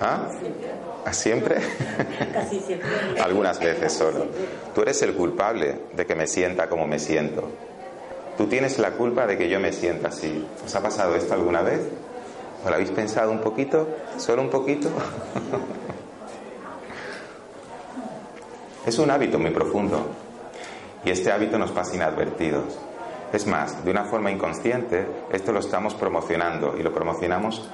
¿Ah? 0.00 0.28
¿Siempre? 1.12 1.56
Casi 2.32 2.60
siempre. 2.60 2.88
Algunas 3.22 3.60
veces 3.60 3.92
solo. 3.92 4.26
Tú 4.74 4.82
eres 4.82 5.00
el 5.02 5.14
culpable 5.14 5.78
de 5.92 6.06
que 6.06 6.14
me 6.14 6.26
sienta 6.26 6.68
como 6.68 6.86
me 6.86 6.98
siento. 6.98 7.48
Tú 8.36 8.46
tienes 8.46 8.78
la 8.78 8.92
culpa 8.92 9.26
de 9.26 9.38
que 9.38 9.48
yo 9.48 9.60
me 9.60 9.72
sienta 9.72 10.08
así. 10.08 10.44
¿Os 10.64 10.74
ha 10.74 10.82
pasado 10.82 11.14
esto 11.14 11.34
alguna 11.34 11.62
vez? 11.62 11.80
¿O 12.64 12.68
lo 12.68 12.74
habéis 12.74 12.90
pensado 12.90 13.30
un 13.30 13.40
poquito? 13.40 13.86
¿Solo 14.18 14.42
un 14.42 14.50
poquito? 14.50 14.88
Es 18.86 18.98
un 18.98 19.10
hábito 19.10 19.38
muy 19.38 19.50
profundo 19.50 20.06
y 21.04 21.10
este 21.10 21.32
hábito 21.32 21.58
nos 21.58 21.72
pasa 21.72 21.96
inadvertidos. 21.96 22.78
Es 23.32 23.46
más, 23.46 23.82
de 23.82 23.90
una 23.90 24.04
forma 24.04 24.30
inconsciente, 24.30 25.06
esto 25.32 25.52
lo 25.52 25.60
estamos 25.60 25.94
promocionando 25.94 26.76
y 26.78 26.82
lo 26.82 26.92
promocionamos 26.92 27.66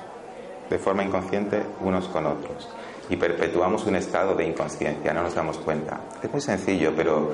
de 0.70 0.78
forma 0.78 1.02
inconsciente 1.02 1.62
unos 1.80 2.06
con 2.08 2.26
otros 2.26 2.68
y 3.08 3.16
perpetuamos 3.16 3.84
un 3.86 3.96
estado 3.96 4.36
de 4.36 4.44
inconsciencia, 4.44 5.12
no 5.12 5.24
nos 5.24 5.34
damos 5.34 5.58
cuenta. 5.58 6.00
Es 6.22 6.30
muy 6.30 6.40
sencillo, 6.40 6.92
pero 6.96 7.32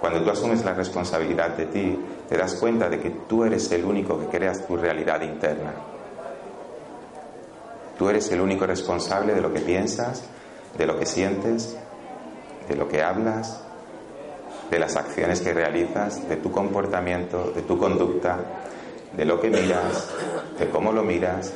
cuando 0.00 0.20
tú 0.20 0.30
asumes 0.30 0.64
la 0.64 0.74
responsabilidad 0.74 1.50
de 1.50 1.66
ti, 1.66 1.98
te 2.28 2.36
das 2.36 2.54
cuenta 2.54 2.88
de 2.88 2.98
que 2.98 3.10
tú 3.28 3.44
eres 3.44 3.70
el 3.70 3.84
único 3.84 4.18
que 4.18 4.26
creas 4.26 4.66
tu 4.66 4.76
realidad 4.76 5.22
interna. 5.22 5.72
Tú 7.96 8.08
eres 8.08 8.32
el 8.32 8.40
único 8.40 8.66
responsable 8.66 9.32
de 9.32 9.40
lo 9.40 9.52
que 9.52 9.60
piensas, 9.60 10.24
de 10.76 10.86
lo 10.86 10.98
que 10.98 11.06
sientes, 11.06 11.78
de 12.68 12.76
lo 12.76 12.88
que 12.88 13.02
hablas, 13.02 13.62
de 14.70 14.78
las 14.78 14.96
acciones 14.96 15.40
que 15.40 15.52
realizas, 15.52 16.28
de 16.28 16.36
tu 16.36 16.50
comportamiento, 16.50 17.52
de 17.54 17.62
tu 17.62 17.78
conducta, 17.78 18.38
de 19.16 19.24
lo 19.24 19.40
que 19.40 19.50
miras, 19.50 20.10
de 20.58 20.68
cómo 20.68 20.92
lo 20.92 21.02
miras, 21.02 21.52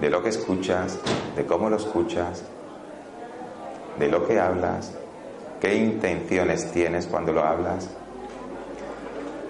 de 0.00 0.10
lo 0.10 0.22
que 0.22 0.28
escuchas, 0.28 0.98
de 1.34 1.46
cómo 1.46 1.70
lo 1.70 1.76
escuchas, 1.76 2.44
de 3.98 4.08
lo 4.08 4.26
que 4.26 4.38
hablas, 4.38 4.92
qué 5.60 5.74
intenciones 5.74 6.70
tienes 6.70 7.06
cuando 7.06 7.32
lo 7.32 7.42
hablas. 7.42 7.88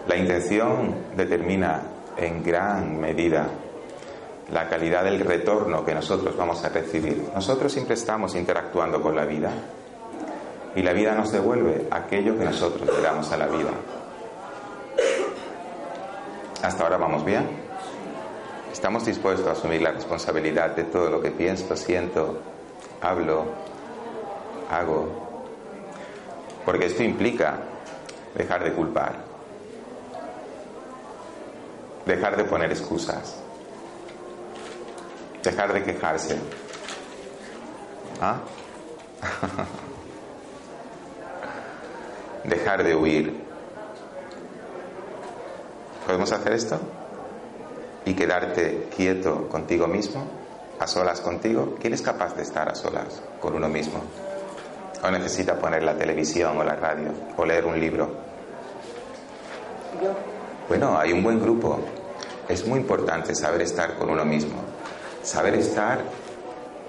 La 0.06 0.16
intención 0.16 0.94
determina 1.16 1.82
en 2.16 2.44
gran 2.44 3.00
medida 3.00 3.48
la 4.52 4.68
calidad 4.68 5.02
del 5.02 5.20
retorno 5.20 5.84
que 5.84 5.92
nosotros 5.92 6.36
vamos 6.36 6.64
a 6.64 6.68
recibir. 6.68 7.28
Nosotros 7.34 7.72
siempre 7.72 7.94
estamos 7.94 8.36
interactuando 8.36 9.02
con 9.02 9.16
la 9.16 9.24
vida 9.24 9.50
y 10.76 10.82
la 10.82 10.92
vida 10.92 11.14
nos 11.14 11.32
devuelve 11.32 11.88
aquello 11.90 12.38
que 12.38 12.44
nosotros 12.44 12.86
le 12.94 13.02
damos 13.02 13.32
a 13.32 13.38
la 13.38 13.46
vida. 13.46 13.70
¿Hasta 16.62 16.82
ahora 16.84 16.98
vamos 16.98 17.24
bien? 17.24 17.48
¿Estamos 18.70 19.06
dispuestos 19.06 19.46
a 19.46 19.52
asumir 19.52 19.80
la 19.80 19.92
responsabilidad 19.92 20.76
de 20.76 20.84
todo 20.84 21.08
lo 21.08 21.22
que 21.22 21.30
pienso, 21.30 21.74
siento, 21.76 22.40
hablo, 23.00 23.46
hago? 24.70 25.48
Porque 26.66 26.86
esto 26.86 27.02
implica 27.02 27.56
dejar 28.34 28.62
de 28.62 28.74
culpar, 28.74 29.14
dejar 32.04 32.36
de 32.36 32.44
poner 32.44 32.70
excusas, 32.70 33.40
dejar 35.42 35.72
de 35.72 35.82
quejarse. 35.84 36.38
¿Ah? 38.20 38.40
dejar 42.48 42.84
de 42.84 42.94
huir. 42.94 43.44
¿Podemos 46.06 46.30
hacer 46.32 46.52
esto? 46.52 46.78
Y 48.04 48.14
quedarte 48.14 48.88
quieto 48.94 49.48
contigo 49.48 49.88
mismo, 49.88 50.24
a 50.78 50.86
solas 50.86 51.20
contigo. 51.20 51.76
¿Quién 51.80 51.92
es 51.92 52.02
capaz 52.02 52.36
de 52.36 52.42
estar 52.42 52.68
a 52.68 52.74
solas 52.74 53.20
con 53.40 53.54
uno 53.54 53.68
mismo? 53.68 54.00
¿O 55.02 55.10
necesita 55.10 55.58
poner 55.58 55.82
la 55.82 55.96
televisión 55.96 56.56
o 56.56 56.64
la 56.64 56.76
radio 56.76 57.10
o 57.36 57.44
leer 57.44 57.66
un 57.66 57.78
libro? 57.78 58.10
Bueno, 60.68 60.98
hay 60.98 61.12
un 61.12 61.22
buen 61.22 61.40
grupo. 61.40 61.80
Es 62.48 62.66
muy 62.66 62.78
importante 62.78 63.34
saber 63.34 63.62
estar 63.62 63.96
con 63.96 64.08
uno 64.08 64.24
mismo, 64.24 64.58
saber 65.22 65.54
estar 65.54 66.00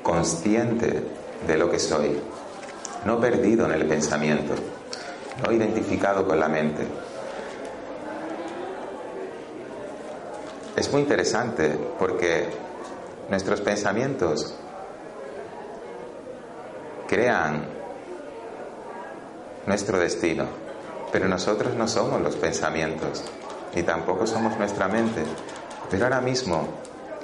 consciente 0.04 1.04
de 1.48 1.58
lo 1.58 1.70
que 1.70 1.80
soy, 1.80 2.20
no 3.06 3.20
perdido 3.20 3.66
en 3.66 3.72
el 3.72 3.88
pensamiento, 3.88 4.54
no 5.44 5.51
identificado 5.51 6.25
con 6.25 6.39
la 6.39 6.48
mente. 6.48 6.88
Es 10.76 10.91
muy 10.91 11.02
interesante 11.02 11.78
porque 11.97 12.47
nuestros 13.30 13.62
pensamientos 13.62 14.56
crean 17.08 17.65
nuestro 19.65 20.00
destino, 20.00 20.45
pero 21.12 21.28
nosotros 21.28 21.73
no 21.73 21.88
somos 21.88 22.21
los 22.21 22.36
pensamientos, 22.36 23.23
ni 23.76 23.84
tampoco 23.84 24.28
somos 24.28 24.58
nuestra 24.58 24.88
mente. 24.88 25.23
Pero 25.89 26.06
ahora 26.06 26.21
mismo 26.21 26.67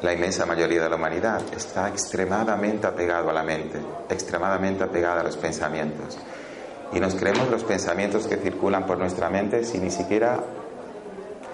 la 0.01 0.13
inmensa 0.13 0.45
mayoría 0.45 0.83
de 0.83 0.89
la 0.89 0.95
humanidad 0.95 1.41
está 1.55 1.89
extremadamente 1.89 2.87
apegado 2.87 3.29
a 3.29 3.33
la 3.33 3.43
mente, 3.43 3.79
extremadamente 4.09 4.83
apegada 4.83 5.21
a 5.21 5.23
los 5.23 5.37
pensamientos 5.37 6.17
y 6.93 6.99
nos 6.99 7.15
creemos 7.15 7.49
los 7.49 7.63
pensamientos 7.63 8.27
que 8.27 8.37
circulan 8.37 8.85
por 8.85 8.97
nuestra 8.97 9.29
mente 9.29 9.63
sin 9.63 9.83
ni 9.83 9.91
siquiera 9.91 10.39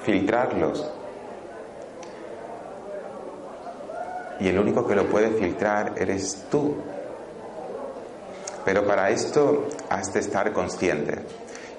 filtrarlos. 0.04 0.91
Y 4.39 4.47
el 4.47 4.60
único 4.60 4.86
que 4.86 4.95
lo 4.95 5.08
puede 5.10 5.32
filtrar 5.32 5.93
eres 5.97 6.45
tú. 6.49 6.75
Pero 8.65 8.86
para 8.86 9.10
esto 9.10 9.67
has 9.89 10.13
de 10.13 10.19
estar 10.19 10.52
consciente. 10.54 11.19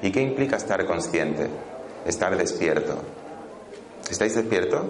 ¿Y 0.02 0.10
qué 0.10 0.20
implica 0.20 0.56
estar 0.56 0.84
consciente? 0.86 1.48
Estar 2.06 2.36
despierto. 2.36 2.96
¿Estáis 4.10 4.34
despiertos? 4.34 4.82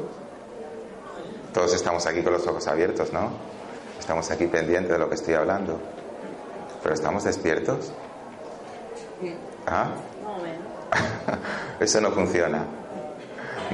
Todos 1.52 1.74
estamos 1.74 2.06
aquí 2.06 2.22
con 2.22 2.32
los 2.32 2.46
ojos 2.46 2.66
abiertos, 2.68 3.12
¿no? 3.12 3.30
Estamos 3.98 4.30
aquí 4.30 4.46
pendientes 4.46 4.92
de 4.92 4.98
lo 4.98 5.08
que 5.08 5.16
estoy 5.16 5.34
hablando. 5.34 5.80
¿Pero 6.82 6.94
estamos 6.94 7.24
despiertos? 7.24 7.92
¿Ah? 9.66 9.90
Eso 11.80 12.00
no 12.00 12.10
funciona. 12.10 12.64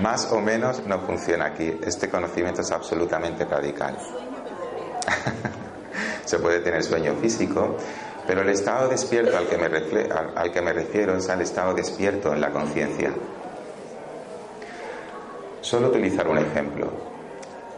Más 0.02 0.30
o 0.32 0.40
menos 0.40 0.84
no 0.86 1.00
funciona 1.00 1.46
aquí. 1.46 1.78
Este 1.82 2.10
conocimiento 2.10 2.60
es 2.60 2.70
absolutamente 2.70 3.44
radical. 3.44 3.96
Se 6.24 6.38
puede 6.38 6.60
tener 6.60 6.82
sueño 6.82 7.14
físico, 7.14 7.76
pero 8.26 8.42
el 8.42 8.50
estado 8.50 8.88
despierto 8.88 9.38
al 9.38 9.46
que 9.46 9.56
me, 9.56 9.66
al 10.34 10.52
que 10.52 10.60
me 10.60 10.72
refiero 10.72 11.16
es 11.16 11.28
al 11.28 11.40
estado 11.40 11.72
despierto 11.72 12.32
en 12.32 12.40
la 12.40 12.50
conciencia. 12.50 13.12
Solo 15.60 15.88
utilizar 15.88 16.28
un 16.28 16.38
ejemplo. 16.38 16.90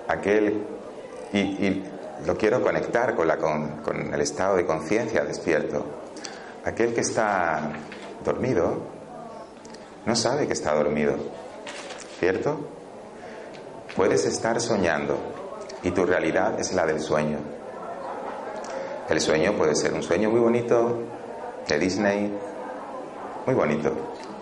Aquel, 0.08 0.64
y, 1.32 1.82
lo 2.26 2.36
quiero 2.36 2.60
conectar 2.60 3.14
con, 3.14 3.28
la, 3.28 3.36
con 3.36 4.12
el 4.12 4.20
estado 4.20 4.56
de 4.56 4.66
conciencia 4.66 5.24
despierto. 5.24 5.97
Aquel 6.64 6.94
que 6.94 7.00
está 7.00 7.70
dormido 8.24 8.78
no 10.06 10.16
sabe 10.16 10.46
que 10.46 10.52
está 10.52 10.74
dormido, 10.74 11.16
¿cierto? 12.18 12.58
Puedes 13.94 14.24
estar 14.26 14.60
soñando 14.60 15.18
y 15.82 15.90
tu 15.90 16.04
realidad 16.06 16.58
es 16.58 16.72
la 16.72 16.86
del 16.86 17.00
sueño. 17.00 17.38
El 19.08 19.20
sueño 19.20 19.54
puede 19.56 19.74
ser 19.74 19.92
un 19.94 20.02
sueño 20.02 20.30
muy 20.30 20.40
bonito 20.40 20.98
de 21.66 21.78
Disney, 21.78 22.32
muy 23.46 23.54
bonito, 23.54 23.92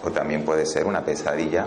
o 0.04 0.10
también 0.10 0.44
puede 0.44 0.66
ser 0.66 0.86
una 0.86 1.04
pesadilla, 1.04 1.66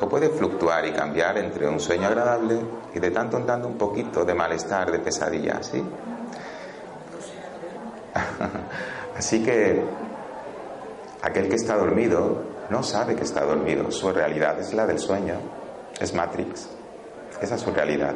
o 0.00 0.08
puede 0.08 0.28
fluctuar 0.28 0.86
y 0.86 0.92
cambiar 0.92 1.38
entre 1.38 1.68
un 1.68 1.80
sueño 1.80 2.06
agradable 2.06 2.60
y 2.94 2.98
de 2.98 3.10
tanto 3.10 3.36
en 3.38 3.46
tanto 3.46 3.68
un 3.68 3.76
poquito 3.76 4.24
de 4.24 4.34
malestar, 4.34 4.90
de 4.90 4.98
pesadilla, 5.00 5.62
¿sí? 5.62 5.82
Así 9.18 9.42
que 9.42 9.82
aquel 11.22 11.48
que 11.48 11.56
está 11.56 11.76
dormido 11.76 12.40
no 12.70 12.84
sabe 12.84 13.16
que 13.16 13.24
está 13.24 13.44
dormido, 13.44 13.90
su 13.90 14.12
realidad 14.12 14.60
es 14.60 14.72
la 14.74 14.86
del 14.86 15.00
sueño, 15.00 15.34
es 16.00 16.14
Matrix, 16.14 16.68
esa 17.42 17.56
es 17.56 17.60
su 17.60 17.72
realidad. 17.72 18.14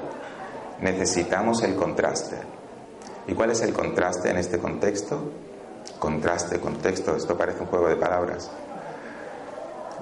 Necesitamos 0.81 1.65
el 1.65 1.75
contraste. 1.75 2.37
¿Y 3.27 3.35
cuál 3.35 3.51
es 3.51 3.63
el 3.63 3.73
contraste 3.73 4.31
en 4.31 4.37
este 4.37 4.59
contexto? 4.59 5.21
Contraste, 5.99 6.61
contexto, 6.61 7.17
esto 7.17 7.37
parece 7.37 7.63
un 7.63 7.67
juego 7.67 7.89
de 7.89 7.97
palabras. 7.97 8.49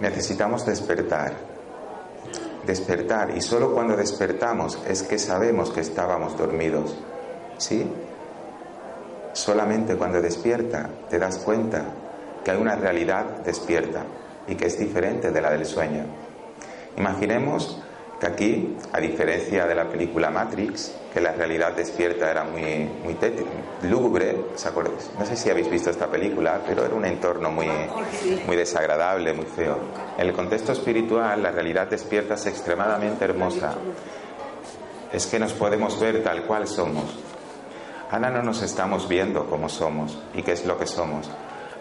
Necesitamos 0.00 0.66
despertar, 0.66 1.32
despertar, 2.66 3.34
y 3.34 3.40
solo 3.40 3.72
cuando 3.72 3.96
despertamos 3.96 4.78
es 4.86 5.02
que 5.02 5.18
sabemos 5.18 5.70
que 5.70 5.80
estábamos 5.80 6.36
dormidos. 6.36 6.94
¿Sí? 7.56 7.90
Solamente 9.32 9.96
cuando 9.96 10.20
despierta 10.20 10.88
te 11.08 11.18
das 11.18 11.38
cuenta 11.38 11.84
que 12.44 12.50
hay 12.50 12.58
una 12.58 12.76
realidad 12.76 13.24
despierta 13.44 14.04
y 14.48 14.54
que 14.54 14.66
es 14.66 14.78
diferente 14.78 15.30
de 15.30 15.40
la 15.40 15.50
del 15.50 15.66
sueño. 15.66 16.04
Imaginemos 16.96 17.80
que 18.20 18.26
aquí, 18.26 18.76
a 18.92 19.00
diferencia 19.00 19.66
de 19.66 19.74
la 19.74 19.88
película 19.88 20.30
Matrix, 20.30 20.92
que 21.12 21.20
la 21.20 21.32
realidad 21.32 21.72
despierta 21.72 22.30
era 22.30 22.44
muy, 22.44 22.88
muy 23.02 23.16
lúgubre, 23.88 24.36
no 25.18 25.26
sé 25.26 25.36
si 25.36 25.48
habéis 25.48 25.70
visto 25.70 25.90
esta 25.90 26.06
película, 26.06 26.60
pero 26.66 26.84
era 26.84 26.94
un 26.94 27.06
entorno 27.06 27.50
muy, 27.50 27.68
muy 28.46 28.56
desagradable, 28.56 29.32
muy 29.32 29.46
feo. 29.46 29.78
En 30.18 30.26
el 30.26 30.34
contexto 30.34 30.72
espiritual, 30.72 31.42
la 31.42 31.50
realidad 31.50 31.88
despierta 31.88 32.34
es 32.34 32.46
extremadamente 32.46 33.24
hermosa. 33.24 33.74
Es 35.12 35.26
que 35.26 35.38
nos 35.38 35.54
podemos 35.54 35.98
ver 35.98 36.22
tal 36.22 36.44
cual 36.44 36.68
somos. 36.68 37.29
Ahora 38.10 38.30
no 38.30 38.42
nos 38.42 38.60
estamos 38.62 39.08
viendo 39.08 39.46
como 39.46 39.68
somos 39.68 40.18
y 40.34 40.42
qué 40.42 40.52
es 40.52 40.66
lo 40.66 40.76
que 40.76 40.86
somos. 40.86 41.30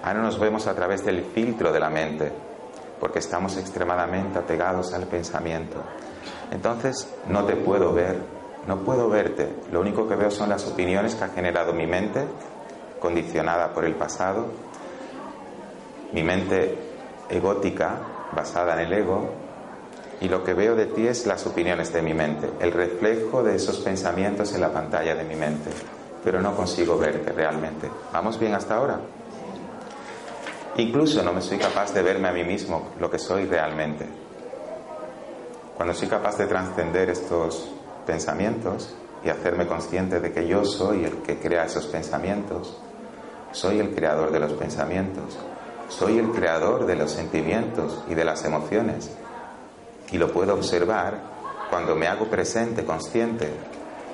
Ahora 0.03 0.21
nos 0.21 0.39
vemos 0.39 0.67
a 0.67 0.75
través 0.75 1.03
del 1.03 1.23
filtro 1.23 1.71
de 1.73 1.79
la 1.79 1.89
mente, 1.89 2.31
porque 2.99 3.17
estamos 3.17 3.57
extremadamente 3.57 4.37
apegados 4.37 4.93
al 4.93 5.07
pensamiento. 5.07 5.81
Entonces 6.51 7.11
no 7.27 7.45
te 7.45 7.55
puedo 7.55 7.93
ver, 7.93 8.21
no 8.67 8.77
puedo 8.83 9.09
verte. 9.09 9.49
Lo 9.71 9.81
único 9.81 10.07
que 10.07 10.15
veo 10.15 10.29
son 10.29 10.49
las 10.49 10.67
opiniones 10.67 11.15
que 11.15 11.23
ha 11.23 11.29
generado 11.29 11.73
mi 11.73 11.87
mente, 11.87 12.23
condicionada 12.99 13.73
por 13.73 13.85
el 13.85 13.95
pasado, 13.95 14.47
mi 16.13 16.21
mente 16.21 16.77
egótica, 17.27 18.01
basada 18.33 18.73
en 18.73 18.79
el 18.81 18.93
ego, 18.93 19.29
y 20.21 20.27
lo 20.27 20.43
que 20.43 20.53
veo 20.53 20.75
de 20.75 20.85
ti 20.85 21.07
es 21.07 21.25
las 21.25 21.47
opiniones 21.47 21.91
de 21.91 22.03
mi 22.03 22.13
mente, 22.13 22.49
el 22.59 22.71
reflejo 22.71 23.41
de 23.41 23.55
esos 23.55 23.79
pensamientos 23.79 24.53
en 24.53 24.61
la 24.61 24.71
pantalla 24.71 25.15
de 25.15 25.23
mi 25.23 25.35
mente, 25.35 25.71
pero 26.23 26.41
no 26.41 26.55
consigo 26.55 26.97
verte 26.97 27.31
realmente. 27.31 27.89
¿Vamos 28.11 28.39
bien 28.39 28.53
hasta 28.53 28.75
ahora? 28.75 28.99
Incluso 30.77 31.23
no 31.23 31.33
me 31.33 31.41
soy 31.41 31.57
capaz 31.57 31.93
de 31.93 32.01
verme 32.01 32.29
a 32.29 32.31
mí 32.31 32.43
mismo 32.43 32.89
lo 32.99 33.09
que 33.09 33.19
soy 33.19 33.45
realmente. 33.45 34.05
Cuando 35.75 35.93
soy 35.93 36.07
capaz 36.07 36.37
de 36.37 36.47
trascender 36.47 37.09
estos 37.09 37.69
pensamientos 38.05 38.95
y 39.23 39.29
hacerme 39.29 39.67
consciente 39.67 40.19
de 40.19 40.31
que 40.31 40.47
yo 40.47 40.63
soy 40.63 41.05
el 41.05 41.17
que 41.17 41.39
crea 41.39 41.65
esos 41.65 41.85
pensamientos, 41.87 42.77
soy 43.51 43.79
el 43.79 43.93
creador 43.95 44.31
de 44.31 44.39
los 44.39 44.53
pensamientos, 44.53 45.37
soy 45.89 46.19
el 46.19 46.31
creador 46.31 46.85
de 46.85 46.95
los 46.95 47.11
sentimientos 47.11 48.03
y 48.09 48.13
de 48.13 48.25
las 48.25 48.45
emociones, 48.45 49.11
y 50.11 50.17
lo 50.17 50.31
puedo 50.31 50.53
observar 50.53 51.19
cuando 51.69 51.95
me 51.95 52.07
hago 52.07 52.25
presente, 52.25 52.85
consciente, 52.85 53.49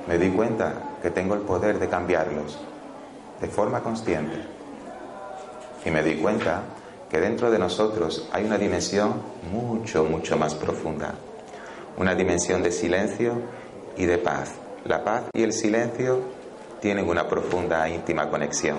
me 0.08 0.18
doy 0.18 0.30
cuenta 0.32 0.74
que 1.06 1.12
tengo 1.12 1.36
el 1.36 1.42
poder 1.42 1.78
de 1.78 1.88
cambiarlos 1.88 2.58
de 3.40 3.48
forma 3.48 3.82
consciente 3.82 4.42
y 5.86 5.92
me 5.92 6.02
doy 6.02 6.16
cuenta 6.16 6.64
que 7.12 7.20
dentro 7.20 7.52
de 7.52 7.60
nosotros 7.60 8.28
hay 8.32 8.44
una 8.44 8.58
dimensión 8.58 9.22
mucho, 9.52 10.06
mucho 10.06 10.36
más 10.36 10.56
profunda. 10.56 11.14
Una 11.98 12.16
dimensión 12.16 12.64
de 12.64 12.72
silencio 12.72 13.40
y 13.96 14.06
de 14.06 14.18
paz. 14.18 14.56
La 14.86 15.04
paz 15.04 15.26
y 15.32 15.44
el 15.44 15.54
silencio 15.54 16.22
tienen 16.82 17.08
una 17.08 17.30
profunda 17.30 17.88
e 17.88 17.94
íntima 17.94 18.28
conexión. 18.28 18.78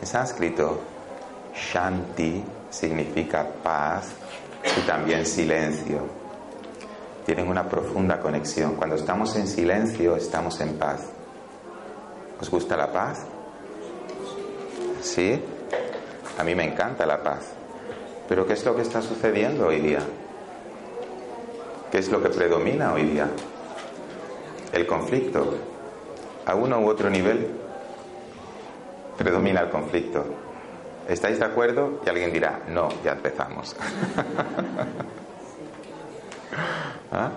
En 0.00 0.06
sánscrito, 0.06 0.80
Shanti 1.54 2.42
significa 2.70 3.46
paz 3.62 4.12
y 4.78 4.80
también 4.86 5.26
silencio. 5.26 6.23
Tienen 7.24 7.48
una 7.48 7.68
profunda 7.68 8.20
conexión. 8.20 8.76
Cuando 8.76 8.96
estamos 8.96 9.34
en 9.36 9.46
silencio, 9.46 10.16
estamos 10.16 10.60
en 10.60 10.76
paz. 10.76 11.08
¿Os 12.40 12.50
gusta 12.50 12.76
la 12.76 12.92
paz? 12.92 13.24
Sí, 15.00 15.40
a 16.38 16.44
mí 16.44 16.54
me 16.54 16.64
encanta 16.64 17.06
la 17.06 17.22
paz. 17.22 17.52
Pero 18.28 18.46
¿qué 18.46 18.54
es 18.54 18.64
lo 18.64 18.74
que 18.76 18.82
está 18.82 19.00
sucediendo 19.00 19.68
hoy 19.68 19.80
día? 19.80 20.00
¿Qué 21.90 21.98
es 21.98 22.10
lo 22.10 22.22
que 22.22 22.28
predomina 22.28 22.92
hoy 22.92 23.04
día? 23.04 23.28
El 24.72 24.86
conflicto. 24.86 25.54
A 26.46 26.54
uno 26.54 26.80
u 26.80 26.88
otro 26.88 27.08
nivel 27.08 27.48
predomina 29.16 29.60
el 29.60 29.70
conflicto. 29.70 30.24
¿Estáis 31.08 31.38
de 31.38 31.44
acuerdo? 31.44 32.00
Y 32.04 32.08
alguien 32.08 32.32
dirá, 32.32 32.60
no, 32.68 32.88
ya 33.02 33.12
empezamos. 33.12 33.76
¿Ah? 37.12 37.30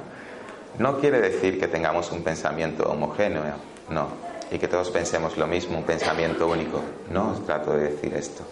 No 0.80 0.99
quiere 0.99 1.19
decir 1.19 1.60
que 1.60 1.67
tengamos 1.67 2.12
un 2.12 2.23
pensamiento 2.23 2.84
homogéneo, 2.84 3.43
no 3.89 4.27
y 4.51 4.58
que 4.58 4.67
todos 4.67 4.89
pensemos 4.91 5.38
lo 5.38 5.47
mismo, 5.47 5.77
un 5.77 5.84
pensamiento 5.84 6.47
único. 6.47 6.82
No 7.10 7.32
os 7.32 7.45
trato 7.45 7.73
de 7.73 7.91
decir 7.91 8.13
esto, 8.13 8.43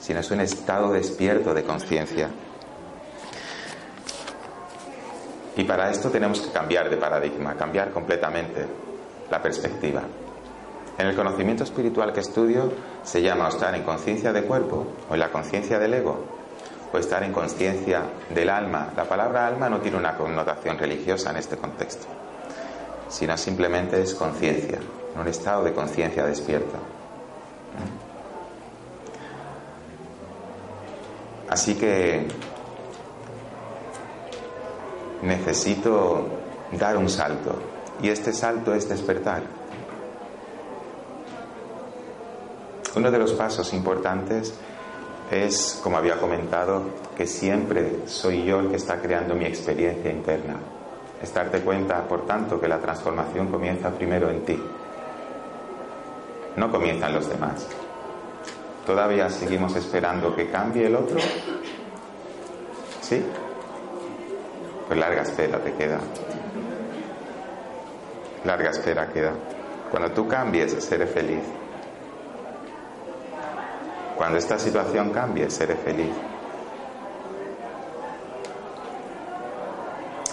sino 0.00 0.20
es 0.20 0.30
un 0.30 0.40
estado 0.40 0.92
despierto 0.92 1.54
de 1.54 1.64
conciencia. 1.64 2.30
Y 5.56 5.64
para 5.64 5.90
esto 5.90 6.08
tenemos 6.10 6.40
que 6.40 6.52
cambiar 6.52 6.88
de 6.88 6.96
paradigma, 6.96 7.54
cambiar 7.56 7.90
completamente 7.90 8.64
la 9.30 9.42
perspectiva. 9.42 10.02
En 10.96 11.06
el 11.06 11.16
conocimiento 11.16 11.64
espiritual 11.64 12.12
que 12.12 12.20
estudio 12.20 12.72
se 13.02 13.22
llama 13.22 13.48
estar 13.48 13.74
en 13.74 13.82
conciencia 13.82 14.32
de 14.32 14.42
cuerpo 14.42 14.86
o 15.08 15.14
en 15.14 15.20
la 15.20 15.30
conciencia 15.30 15.78
del 15.78 15.94
ego 15.94 16.37
o 16.92 16.98
estar 16.98 17.22
en 17.22 17.32
conciencia 17.32 18.02
del 18.34 18.48
alma. 18.48 18.92
La 18.96 19.04
palabra 19.04 19.46
alma 19.46 19.68
no 19.68 19.78
tiene 19.78 19.96
una 19.96 20.16
connotación 20.16 20.78
religiosa 20.78 21.30
en 21.30 21.36
este 21.36 21.56
contexto, 21.56 22.06
sino 23.08 23.36
simplemente 23.36 24.00
es 24.00 24.14
conciencia, 24.14 24.78
en 25.14 25.20
un 25.20 25.28
estado 25.28 25.64
de 25.64 25.72
conciencia 25.72 26.24
despierta. 26.24 26.78
Así 31.48 31.74
que 31.74 32.28
necesito 35.22 36.26
dar 36.72 36.96
un 36.96 37.08
salto 37.08 37.58
y 38.02 38.10
este 38.10 38.32
salto 38.32 38.74
es 38.74 38.88
despertar. 38.88 39.42
Uno 42.94 43.10
de 43.10 43.18
los 43.18 43.32
pasos 43.32 43.72
importantes 43.72 44.54
es, 45.30 45.80
como 45.82 45.96
había 45.98 46.18
comentado, 46.18 46.82
que 47.16 47.26
siempre 47.26 48.06
soy 48.06 48.44
yo 48.44 48.60
el 48.60 48.70
que 48.70 48.76
está 48.76 49.00
creando 49.00 49.34
mi 49.34 49.44
experiencia 49.44 50.10
interna. 50.10 50.56
Estarte 51.22 51.60
cuenta, 51.60 52.06
por 52.06 52.26
tanto, 52.26 52.60
que 52.60 52.68
la 52.68 52.78
transformación 52.78 53.48
comienza 53.48 53.90
primero 53.90 54.30
en 54.30 54.44
ti 54.44 54.60
no 56.58 56.70
comienzan 56.70 57.14
los 57.14 57.28
demás. 57.28 57.66
¿Todavía 58.84 59.30
seguimos 59.30 59.76
esperando 59.76 60.34
que 60.34 60.50
cambie 60.50 60.86
el 60.86 60.96
otro? 60.96 61.18
¿Sí? 63.00 63.22
Pues 64.86 64.98
larga 64.98 65.22
espera 65.22 65.58
te 65.58 65.72
queda. 65.74 66.00
Larga 68.44 68.70
espera 68.70 69.08
queda. 69.08 69.32
Cuando 69.90 70.10
tú 70.10 70.26
cambies, 70.26 70.72
seré 70.84 71.06
feliz. 71.06 71.42
Cuando 74.18 74.36
esta 74.36 74.58
situación 74.58 75.10
cambie, 75.10 75.48
seré 75.48 75.76
feliz. 75.76 76.10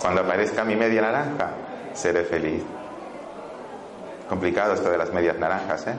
Cuando 0.01 0.21
aparezca 0.21 0.63
mi 0.63 0.75
media 0.75 1.01
naranja, 1.01 1.51
seré 1.93 2.23
feliz. 2.23 2.63
Complicado 4.27 4.73
esto 4.73 4.89
de 4.89 4.97
las 4.97 5.13
medias 5.13 5.37
naranjas, 5.37 5.85
¿eh? 5.85 5.93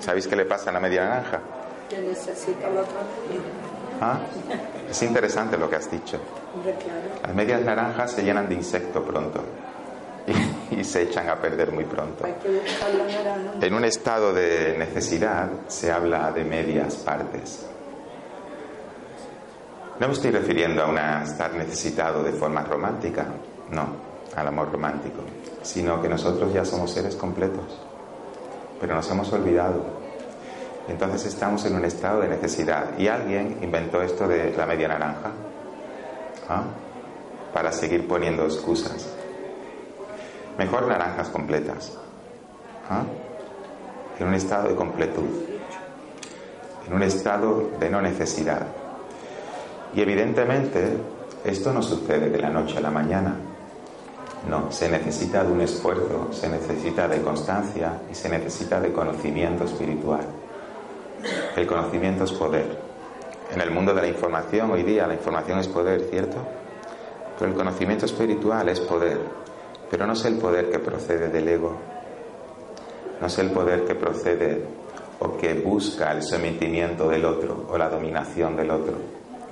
¿Sabéis 0.00 0.28
qué 0.28 0.36
le 0.36 0.44
pasa 0.44 0.70
a 0.70 0.72
la 0.72 0.78
media 0.78 1.04
naranja? 1.04 1.40
Que 1.90 1.98
necesita 1.98 2.70
la 2.70 2.82
otra 2.82 3.00
¿Ah? 4.00 4.18
Es 4.88 5.02
interesante 5.02 5.58
lo 5.58 5.68
que 5.68 5.74
has 5.74 5.90
dicho. 5.90 6.20
Las 7.22 7.34
medias 7.34 7.62
naranjas 7.62 8.12
se 8.12 8.22
llenan 8.22 8.48
de 8.48 8.54
insecto 8.54 9.02
pronto 9.02 9.42
y, 10.76 10.84
se 10.84 11.02
echan 11.02 11.28
a 11.28 11.36
perder 11.36 11.72
muy 11.72 11.84
pronto. 11.84 12.24
En 13.60 13.74
un 13.74 13.84
estado 13.84 14.32
de 14.32 14.76
necesidad 14.78 15.48
se 15.66 15.90
habla 15.90 16.32
de 16.32 16.44
medias 16.44 16.96
partes. 16.96 17.66
No 20.00 20.06
me 20.06 20.14
estoy 20.14 20.30
refiriendo 20.30 20.82
a 20.82 20.86
una 20.86 21.24
estar 21.24 21.52
necesitado 21.54 22.22
de 22.22 22.32
forma 22.32 22.62
romántica, 22.62 23.26
no, 23.70 23.88
al 24.36 24.46
amor 24.46 24.70
romántico, 24.70 25.22
sino 25.62 26.00
que 26.00 26.08
nosotros 26.08 26.52
ya 26.52 26.64
somos 26.64 26.92
seres 26.92 27.16
completos 27.16 27.88
pero 28.80 28.94
nos 28.94 29.10
hemos 29.10 29.32
olvidado. 29.32 29.82
Entonces 30.88 31.26
estamos 31.26 31.64
en 31.66 31.74
un 31.74 31.84
estado 31.84 32.20
de 32.20 32.28
necesidad. 32.28 32.98
Y 32.98 33.08
alguien 33.08 33.58
inventó 33.62 34.00
esto 34.02 34.26
de 34.26 34.54
la 34.56 34.66
media 34.66 34.88
naranja 34.88 35.30
¿ah? 36.48 36.62
para 37.52 37.72
seguir 37.72 38.06
poniendo 38.06 38.44
excusas. 38.44 39.08
Mejor 40.58 40.88
naranjas 40.88 41.28
completas. 41.28 41.96
¿ah? 42.90 43.04
En 44.18 44.26
un 44.26 44.34
estado 44.34 44.68
de 44.68 44.74
completud. 44.74 45.28
En 46.86 46.94
un 46.94 47.02
estado 47.04 47.70
de 47.78 47.88
no 47.88 48.02
necesidad. 48.02 48.66
Y 49.94 50.00
evidentemente 50.00 50.98
esto 51.44 51.72
no 51.72 51.80
sucede 51.80 52.28
de 52.28 52.38
la 52.38 52.50
noche 52.50 52.76
a 52.76 52.80
la 52.80 52.90
mañana. 52.90 53.36
No, 54.48 54.72
se 54.72 54.90
necesita 54.90 55.44
de 55.44 55.52
un 55.52 55.60
esfuerzo, 55.60 56.32
se 56.32 56.48
necesita 56.48 57.06
de 57.06 57.22
constancia 57.22 58.00
y 58.10 58.14
se 58.14 58.28
necesita 58.28 58.80
de 58.80 58.92
conocimiento 58.92 59.64
espiritual. 59.64 60.26
El 61.56 61.66
conocimiento 61.66 62.24
es 62.24 62.32
poder. 62.32 62.78
En 63.52 63.60
el 63.60 63.70
mundo 63.70 63.94
de 63.94 64.02
la 64.02 64.08
información 64.08 64.70
hoy 64.72 64.82
día 64.82 65.06
la 65.06 65.14
información 65.14 65.58
es 65.58 65.68
poder, 65.68 66.08
¿cierto? 66.10 66.36
Pero 67.38 67.50
el 67.50 67.56
conocimiento 67.56 68.06
espiritual 68.06 68.68
es 68.68 68.80
poder, 68.80 69.18
pero 69.90 70.06
no 70.06 70.12
es 70.12 70.24
el 70.24 70.36
poder 70.38 70.70
que 70.70 70.78
procede 70.78 71.28
del 71.28 71.48
ego, 71.48 71.76
no 73.20 73.26
es 73.26 73.38
el 73.38 73.50
poder 73.50 73.84
que 73.84 73.94
procede 73.94 74.62
o 75.20 75.36
que 75.36 75.54
busca 75.54 76.12
el 76.12 76.22
sometimiento 76.22 77.08
del 77.08 77.24
otro 77.24 77.66
o 77.68 77.78
la 77.78 77.88
dominación 77.88 78.56
del 78.56 78.70
otro, 78.70 78.94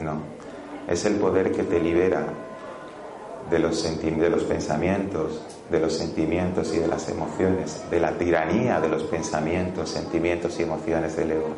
no, 0.00 0.20
es 0.88 1.04
el 1.04 1.16
poder 1.16 1.52
que 1.52 1.64
te 1.64 1.80
libera 1.80 2.26
de 3.50 3.58
los, 3.58 3.82
de 3.82 4.30
los 4.30 4.42
pensamientos, 4.44 5.40
de 5.70 5.80
los 5.80 5.92
sentimientos 5.92 6.74
y 6.74 6.78
de 6.78 6.88
las 6.88 7.08
emociones, 7.08 7.84
de 7.90 8.00
la 8.00 8.12
tiranía 8.12 8.80
de 8.80 8.88
los 8.88 9.04
pensamientos, 9.04 9.90
sentimientos 9.90 10.58
y 10.58 10.62
emociones 10.62 11.16
del 11.16 11.32
ego. 11.32 11.48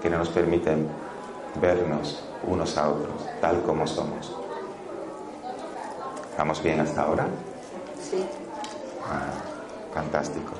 que 0.00 0.08
no 0.08 0.18
nos 0.18 0.30
permiten 0.30 0.88
vernos 1.60 2.24
unos 2.46 2.76
a 2.78 2.88
otros, 2.88 3.28
tal 3.40 3.62
como 3.62 3.86
somos. 3.86 4.34
¿Estamos 6.30 6.62
bien 6.62 6.80
hasta 6.80 7.02
ahora? 7.02 7.28
Sí. 8.10 8.26
Ah, 9.08 9.30
fantástico. 9.94 10.52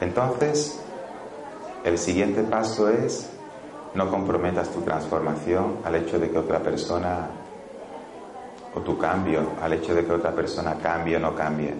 Entonces, 0.00 0.80
el 1.84 1.96
siguiente 1.98 2.42
paso 2.42 2.88
es 2.88 3.30
no 3.94 4.10
comprometas 4.10 4.68
tu 4.70 4.80
transformación 4.82 5.78
al 5.84 5.94
hecho 5.94 6.18
de 6.18 6.30
que 6.30 6.38
otra 6.38 6.58
persona, 6.58 7.28
o 8.74 8.80
tu 8.80 8.98
cambio, 8.98 9.52
al 9.62 9.72
hecho 9.72 9.94
de 9.94 10.04
que 10.04 10.12
otra 10.12 10.32
persona 10.32 10.74
cambie 10.74 11.16
o 11.16 11.20
no 11.20 11.34
cambie. 11.34 11.74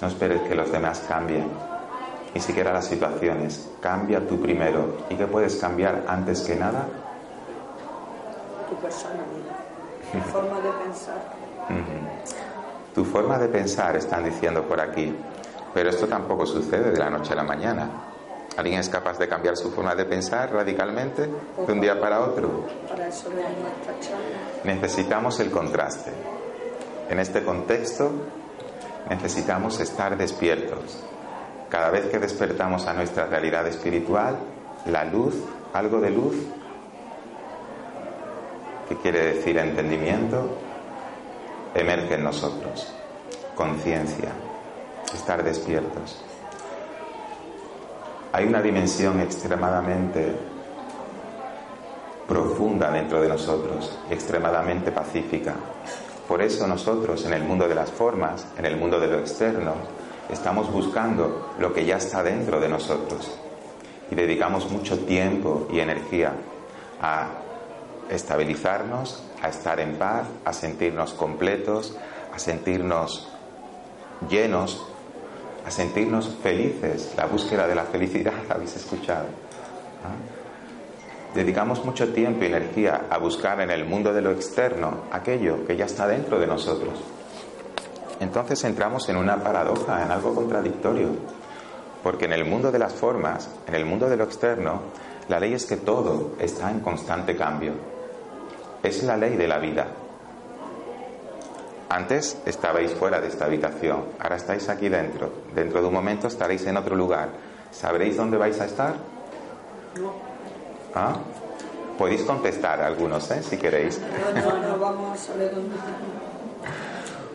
No 0.00 0.08
esperes 0.08 0.42
que 0.42 0.54
los 0.54 0.70
demás 0.70 1.04
cambien, 1.08 1.46
ni 2.34 2.40
siquiera 2.40 2.72
las 2.72 2.86
situaciones. 2.86 3.70
Cambia 3.80 4.26
tú 4.26 4.40
primero. 4.40 4.98
¿Y 5.08 5.14
qué 5.14 5.26
puedes 5.26 5.56
cambiar 5.56 6.04
antes 6.06 6.42
que 6.42 6.56
nada? 6.56 6.86
Tu 8.68 8.76
personalidad. 8.76 9.24
Tu 10.12 10.18
forma 10.30 10.60
de 10.60 10.70
pensar. 10.84 11.20
Tu 12.98 13.04
forma 13.04 13.38
de 13.38 13.46
pensar, 13.46 13.94
están 13.94 14.24
diciendo 14.24 14.64
por 14.64 14.80
aquí. 14.80 15.14
Pero 15.72 15.88
esto 15.88 16.08
tampoco 16.08 16.44
sucede 16.44 16.90
de 16.90 16.98
la 16.98 17.08
noche 17.08 17.32
a 17.32 17.36
la 17.36 17.44
mañana. 17.44 17.88
¿Alguien 18.56 18.80
es 18.80 18.88
capaz 18.88 19.16
de 19.18 19.28
cambiar 19.28 19.56
su 19.56 19.70
forma 19.70 19.94
de 19.94 20.04
pensar 20.04 20.52
radicalmente 20.52 21.30
de 21.64 21.72
un 21.72 21.80
día 21.80 22.00
para 22.00 22.22
otro? 22.22 22.64
Necesitamos 24.64 25.38
el 25.38 25.52
contraste. 25.52 26.10
En 27.08 27.20
este 27.20 27.44
contexto 27.44 28.10
necesitamos 29.08 29.78
estar 29.78 30.16
despiertos. 30.16 31.04
Cada 31.68 31.90
vez 31.90 32.06
que 32.06 32.18
despertamos 32.18 32.88
a 32.88 32.94
nuestra 32.94 33.26
realidad 33.26 33.64
espiritual, 33.68 34.40
la 34.86 35.04
luz, 35.04 35.36
algo 35.72 36.00
de 36.00 36.10
luz, 36.10 36.34
que 38.88 38.96
quiere 38.96 39.34
decir 39.34 39.56
entendimiento, 39.56 40.66
emerge 41.74 42.14
en 42.14 42.24
nosotros. 42.24 42.92
Conciencia, 43.54 44.30
estar 45.14 45.42
despiertos. 45.42 46.22
Hay 48.32 48.46
una 48.46 48.62
dimensión 48.62 49.20
extremadamente 49.20 50.36
profunda 52.28 52.90
dentro 52.90 53.22
de 53.22 53.28
nosotros, 53.28 53.98
extremadamente 54.10 54.92
pacífica. 54.92 55.54
Por 56.28 56.42
eso 56.42 56.66
nosotros 56.66 57.24
en 57.24 57.32
el 57.32 57.42
mundo 57.42 57.66
de 57.66 57.74
las 57.74 57.90
formas, 57.90 58.46
en 58.58 58.66
el 58.66 58.76
mundo 58.76 59.00
de 59.00 59.06
lo 59.06 59.18
externo, 59.18 59.74
estamos 60.30 60.70
buscando 60.70 61.54
lo 61.58 61.72
que 61.72 61.86
ya 61.86 61.96
está 61.96 62.22
dentro 62.22 62.60
de 62.60 62.68
nosotros 62.68 63.38
y 64.10 64.14
dedicamos 64.14 64.70
mucho 64.70 64.98
tiempo 65.00 65.68
y 65.72 65.80
energía 65.80 66.32
a 67.00 67.28
estabilizarnos, 68.10 69.22
a 69.42 69.48
estar 69.48 69.80
en 69.80 69.96
paz, 69.96 70.26
a 70.44 70.52
sentirnos 70.52 71.14
completos, 71.14 71.96
a 72.34 72.38
sentirnos 72.38 73.28
llenos, 74.28 74.86
a 75.66 75.70
sentirnos 75.70 76.36
felices. 76.42 77.12
La 77.16 77.26
búsqueda 77.26 77.66
de 77.66 77.74
la 77.74 77.84
felicidad, 77.84 78.34
¿habéis 78.48 78.76
escuchado? 78.76 79.26
¿Ah? 80.04 81.34
Dedicamos 81.34 81.84
mucho 81.84 82.12
tiempo 82.12 82.44
y 82.44 82.46
energía 82.46 83.02
a 83.10 83.18
buscar 83.18 83.60
en 83.60 83.70
el 83.70 83.84
mundo 83.84 84.12
de 84.14 84.22
lo 84.22 84.30
externo 84.30 85.02
aquello 85.12 85.66
que 85.66 85.76
ya 85.76 85.84
está 85.84 86.06
dentro 86.06 86.38
de 86.40 86.46
nosotros. 86.46 86.94
Entonces 88.20 88.64
entramos 88.64 89.08
en 89.08 89.16
una 89.16 89.36
paradoja, 89.36 90.02
en 90.02 90.10
algo 90.10 90.34
contradictorio. 90.34 91.10
Porque 92.02 92.24
en 92.24 92.32
el 92.32 92.44
mundo 92.44 92.72
de 92.72 92.78
las 92.78 92.94
formas, 92.94 93.50
en 93.66 93.74
el 93.74 93.84
mundo 93.84 94.08
de 94.08 94.16
lo 94.16 94.24
externo, 94.24 94.80
la 95.28 95.38
ley 95.38 95.52
es 95.52 95.66
que 95.66 95.76
todo 95.76 96.32
está 96.40 96.70
en 96.70 96.80
constante 96.80 97.36
cambio. 97.36 97.72
Es 98.82 99.02
la 99.02 99.16
ley 99.16 99.36
de 99.36 99.48
la 99.48 99.58
vida. 99.58 99.86
Antes 101.90 102.38
estabais 102.44 102.92
fuera 102.92 103.20
de 103.20 103.28
esta 103.28 103.46
habitación, 103.46 104.04
ahora 104.20 104.36
estáis 104.36 104.68
aquí 104.68 104.88
dentro. 104.88 105.32
Dentro 105.54 105.80
de 105.80 105.86
un 105.86 105.94
momento 105.94 106.28
estaréis 106.28 106.66
en 106.66 106.76
otro 106.76 106.94
lugar. 106.94 107.30
¿Sabréis 107.70 108.16
dónde 108.16 108.36
vais 108.36 108.60
a 108.60 108.66
estar? 108.66 108.94
¿Ah? 110.94 111.16
Podéis 111.96 112.22
contestar 112.22 112.80
algunos, 112.80 113.30
¿eh? 113.30 113.42
si 113.42 113.56
queréis. 113.56 114.00
No, 114.34 114.52
no, 114.52 114.68
no 114.68 114.78
vamos 114.78 115.18
a 115.18 115.32
saber 115.32 115.54
dónde. 115.54 115.76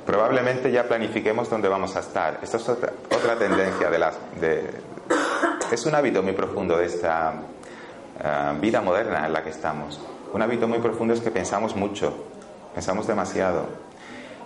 Probablemente 0.06 0.72
ya 0.72 0.88
planifiquemos 0.88 1.50
dónde 1.50 1.68
vamos 1.68 1.96
a 1.96 2.02
estar. 2.02 2.40
Esta 2.42 2.58
es 2.58 2.70
otra, 2.70 2.94
otra 3.14 3.36
tendencia 3.38 3.90
de 3.90 4.00
las... 4.00 4.16
De, 4.40 4.70
es 5.72 5.86
un 5.86 5.96
hábito 5.96 6.22
muy 6.22 6.34
profundo 6.34 6.78
de 6.78 6.86
esta 6.86 7.34
eh, 8.24 8.58
vida 8.62 8.82
moderna 8.82 9.26
en 9.26 9.34
la 9.34 9.44
que 9.44 9.50
estamos. 9.50 10.00
Un 10.34 10.42
hábito 10.42 10.68
muy 10.68 10.80
profundo 10.80 11.14
es 11.14 11.22
que 11.22 11.30
pensamos 11.30 11.76
mucho, 11.76 12.12
pensamos 12.74 13.06
demasiado. 13.06 13.68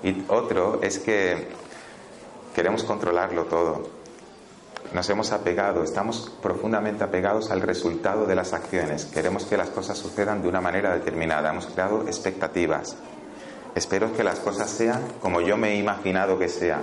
Y 0.03 0.25
otro 0.27 0.79
es 0.83 0.99
que 0.99 1.47
queremos 2.53 2.83
controlarlo 2.83 3.45
todo. 3.45 3.83
Nos 4.93 5.09
hemos 5.09 5.31
apegado, 5.31 5.83
estamos 5.83 6.29
profundamente 6.41 7.05
apegados 7.05 7.51
al 7.51 7.61
resultado 7.61 8.25
de 8.25 8.35
las 8.35 8.51
acciones. 8.51 9.05
Queremos 9.05 9.45
que 9.45 9.55
las 9.55 9.69
cosas 9.69 9.97
sucedan 9.97 10.41
de 10.41 10.49
una 10.49 10.59
manera 10.59 10.93
determinada. 10.93 11.51
Hemos 11.51 11.67
creado 11.67 12.03
expectativas. 12.03 12.97
Espero 13.73 14.11
que 14.11 14.25
las 14.25 14.39
cosas 14.39 14.69
sean 14.69 15.01
como 15.21 15.39
yo 15.39 15.55
me 15.55 15.71
he 15.71 15.75
imaginado 15.77 16.37
que 16.37 16.49
sean. 16.49 16.81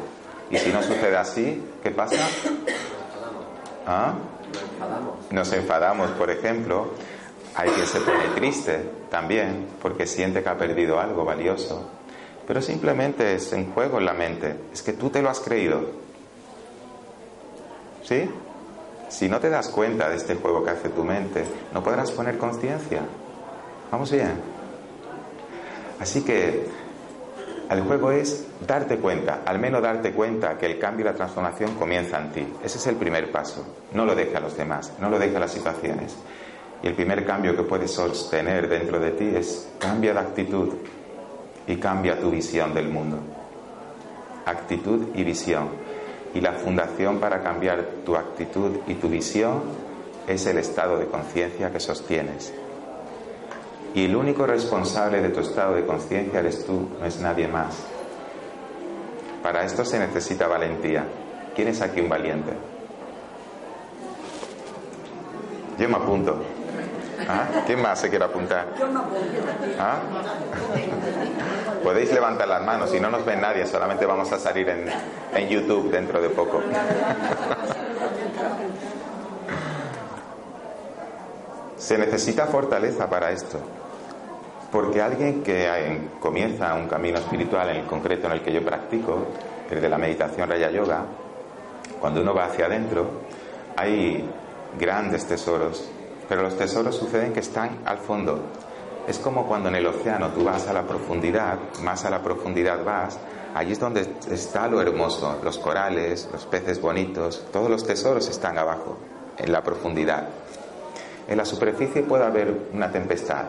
Y 0.50 0.56
si 0.56 0.70
no 0.70 0.82
sucede 0.82 1.16
así, 1.16 1.62
¿qué 1.82 1.90
pasa? 1.90 2.16
¿Ah? 3.86 4.14
Nos 5.30 5.52
enfadamos, 5.52 6.10
por 6.12 6.30
ejemplo. 6.30 6.88
Hay 7.56 7.70
quien 7.70 7.86
se 7.86 8.00
pone 8.00 8.28
triste 8.34 8.80
también 9.10 9.66
porque 9.80 10.06
siente 10.06 10.42
que 10.42 10.48
ha 10.48 10.58
perdido 10.58 10.98
algo 10.98 11.24
valioso. 11.24 11.88
Pero 12.46 12.60
simplemente 12.60 13.34
es 13.34 13.52
en 13.52 13.72
juego 13.72 13.98
en 13.98 14.06
la 14.06 14.12
mente. 14.12 14.56
Es 14.72 14.82
que 14.82 14.92
tú 14.92 15.10
te 15.10 15.22
lo 15.22 15.30
has 15.30 15.40
creído. 15.40 15.82
¿Sí? 18.02 18.28
Si 19.08 19.28
no 19.28 19.38
te 19.38 19.48
das 19.48 19.68
cuenta 19.68 20.08
de 20.10 20.16
este 20.16 20.34
juego 20.34 20.64
que 20.64 20.70
hace 20.70 20.88
tu 20.88 21.04
mente, 21.04 21.44
no 21.72 21.82
podrás 21.82 22.10
poner 22.10 22.36
conciencia. 22.36 23.02
Vamos 23.90 24.10
bien. 24.10 24.32
Así 26.00 26.22
que 26.22 26.66
el 27.70 27.80
juego 27.82 28.10
es 28.10 28.46
darte 28.66 28.98
cuenta, 28.98 29.42
al 29.46 29.58
menos 29.58 29.80
darte 29.80 30.12
cuenta 30.12 30.58
que 30.58 30.66
el 30.66 30.78
cambio 30.78 31.06
y 31.06 31.08
la 31.08 31.14
transformación 31.14 31.74
comienza 31.76 32.18
en 32.18 32.32
ti. 32.32 32.46
Ese 32.62 32.78
es 32.78 32.86
el 32.88 32.96
primer 32.96 33.30
paso. 33.30 33.64
No 33.92 34.04
lo 34.04 34.14
deje 34.14 34.36
a 34.36 34.40
los 34.40 34.56
demás, 34.56 34.92
no 35.00 35.08
lo 35.08 35.18
deje 35.18 35.36
a 35.36 35.40
las 35.40 35.52
situaciones. 35.52 36.16
Y 36.84 36.86
el 36.86 36.94
primer 36.94 37.24
cambio 37.24 37.56
que 37.56 37.62
puedes 37.62 37.92
sostener 37.92 38.68
dentro 38.68 39.00
de 39.00 39.12
ti 39.12 39.32
es 39.34 39.70
cambia 39.78 40.12
de 40.12 40.20
actitud 40.20 40.68
y 41.66 41.76
cambia 41.76 42.20
tu 42.20 42.30
visión 42.30 42.74
del 42.74 42.90
mundo. 42.90 43.20
Actitud 44.44 45.06
y 45.14 45.24
visión. 45.24 45.70
Y 46.34 46.42
la 46.42 46.52
fundación 46.52 47.20
para 47.20 47.42
cambiar 47.42 47.86
tu 48.04 48.14
actitud 48.14 48.80
y 48.86 48.96
tu 48.96 49.08
visión 49.08 49.62
es 50.28 50.44
el 50.44 50.58
estado 50.58 50.98
de 50.98 51.06
conciencia 51.06 51.72
que 51.72 51.80
sostienes. 51.80 52.52
Y 53.94 54.04
el 54.04 54.14
único 54.14 54.46
responsable 54.46 55.22
de 55.22 55.30
tu 55.30 55.40
estado 55.40 55.76
de 55.76 55.86
conciencia 55.86 56.40
eres 56.40 56.66
tú, 56.66 56.90
no 57.00 57.06
es 57.06 57.18
nadie 57.18 57.48
más. 57.48 57.78
Para 59.42 59.64
esto 59.64 59.86
se 59.86 59.98
necesita 59.98 60.48
valentía. 60.48 61.06
¿Quién 61.56 61.68
es 61.68 61.80
aquí 61.80 62.02
un 62.02 62.10
valiente? 62.10 62.52
Yo 65.78 65.88
me 65.88 65.96
apunto. 65.96 66.53
¿Ah? 67.28 67.62
¿Quién 67.66 67.80
más 67.80 68.00
se 68.00 68.10
quiere 68.10 68.24
apuntar? 68.24 68.66
¿Ah? 69.78 69.98
Podéis 71.82 72.12
levantar 72.12 72.48
las 72.48 72.62
manos, 72.62 72.90
si 72.90 73.00
no 73.00 73.10
nos 73.10 73.24
ve 73.24 73.36
nadie, 73.36 73.66
solamente 73.66 74.06
vamos 74.06 74.32
a 74.32 74.38
salir 74.38 74.68
en, 74.68 74.90
en 75.34 75.48
YouTube 75.48 75.90
dentro 75.90 76.20
de 76.20 76.30
poco. 76.30 76.62
Se 81.76 81.98
necesita 81.98 82.46
fortaleza 82.46 83.10
para 83.10 83.30
esto, 83.30 83.58
porque 84.72 85.02
alguien 85.02 85.42
que 85.42 86.08
comienza 86.20 86.74
un 86.74 86.88
camino 86.88 87.18
espiritual, 87.18 87.68
en 87.70 87.76
el 87.76 87.86
concreto 87.86 88.26
en 88.26 88.32
el 88.32 88.42
que 88.42 88.52
yo 88.52 88.64
practico, 88.64 89.26
el 89.70 89.80
de 89.80 89.88
la 89.88 89.98
meditación 89.98 90.48
Raya 90.48 90.70
Yoga, 90.70 91.02
cuando 92.00 92.22
uno 92.22 92.34
va 92.34 92.46
hacia 92.46 92.66
adentro, 92.66 93.06
hay 93.76 94.24
grandes 94.78 95.26
tesoros, 95.26 95.90
pero 96.28 96.42
los 96.42 96.56
tesoros 96.56 96.96
suceden 96.96 97.32
que 97.32 97.40
están 97.40 97.80
al 97.84 97.98
fondo. 97.98 98.40
Es 99.06 99.18
como 99.18 99.46
cuando 99.46 99.68
en 99.68 99.74
el 99.74 99.86
océano 99.86 100.30
tú 100.30 100.44
vas 100.44 100.66
a 100.66 100.72
la 100.72 100.82
profundidad, 100.82 101.58
más 101.82 102.04
a 102.04 102.10
la 102.10 102.22
profundidad 102.22 102.82
vas, 102.84 103.18
allí 103.54 103.72
es 103.72 103.80
donde 103.80 104.06
está 104.30 104.66
lo 104.66 104.80
hermoso, 104.80 105.40
los 105.44 105.58
corales, 105.58 106.28
los 106.32 106.46
peces 106.46 106.80
bonitos, 106.80 107.44
todos 107.52 107.68
los 107.68 107.86
tesoros 107.86 108.28
están 108.28 108.56
abajo, 108.56 108.96
en 109.36 109.52
la 109.52 109.62
profundidad. 109.62 110.28
En 111.28 111.36
la 111.36 111.44
superficie 111.44 112.02
puede 112.02 112.24
haber 112.24 112.68
una 112.72 112.90
tempestad, 112.90 113.44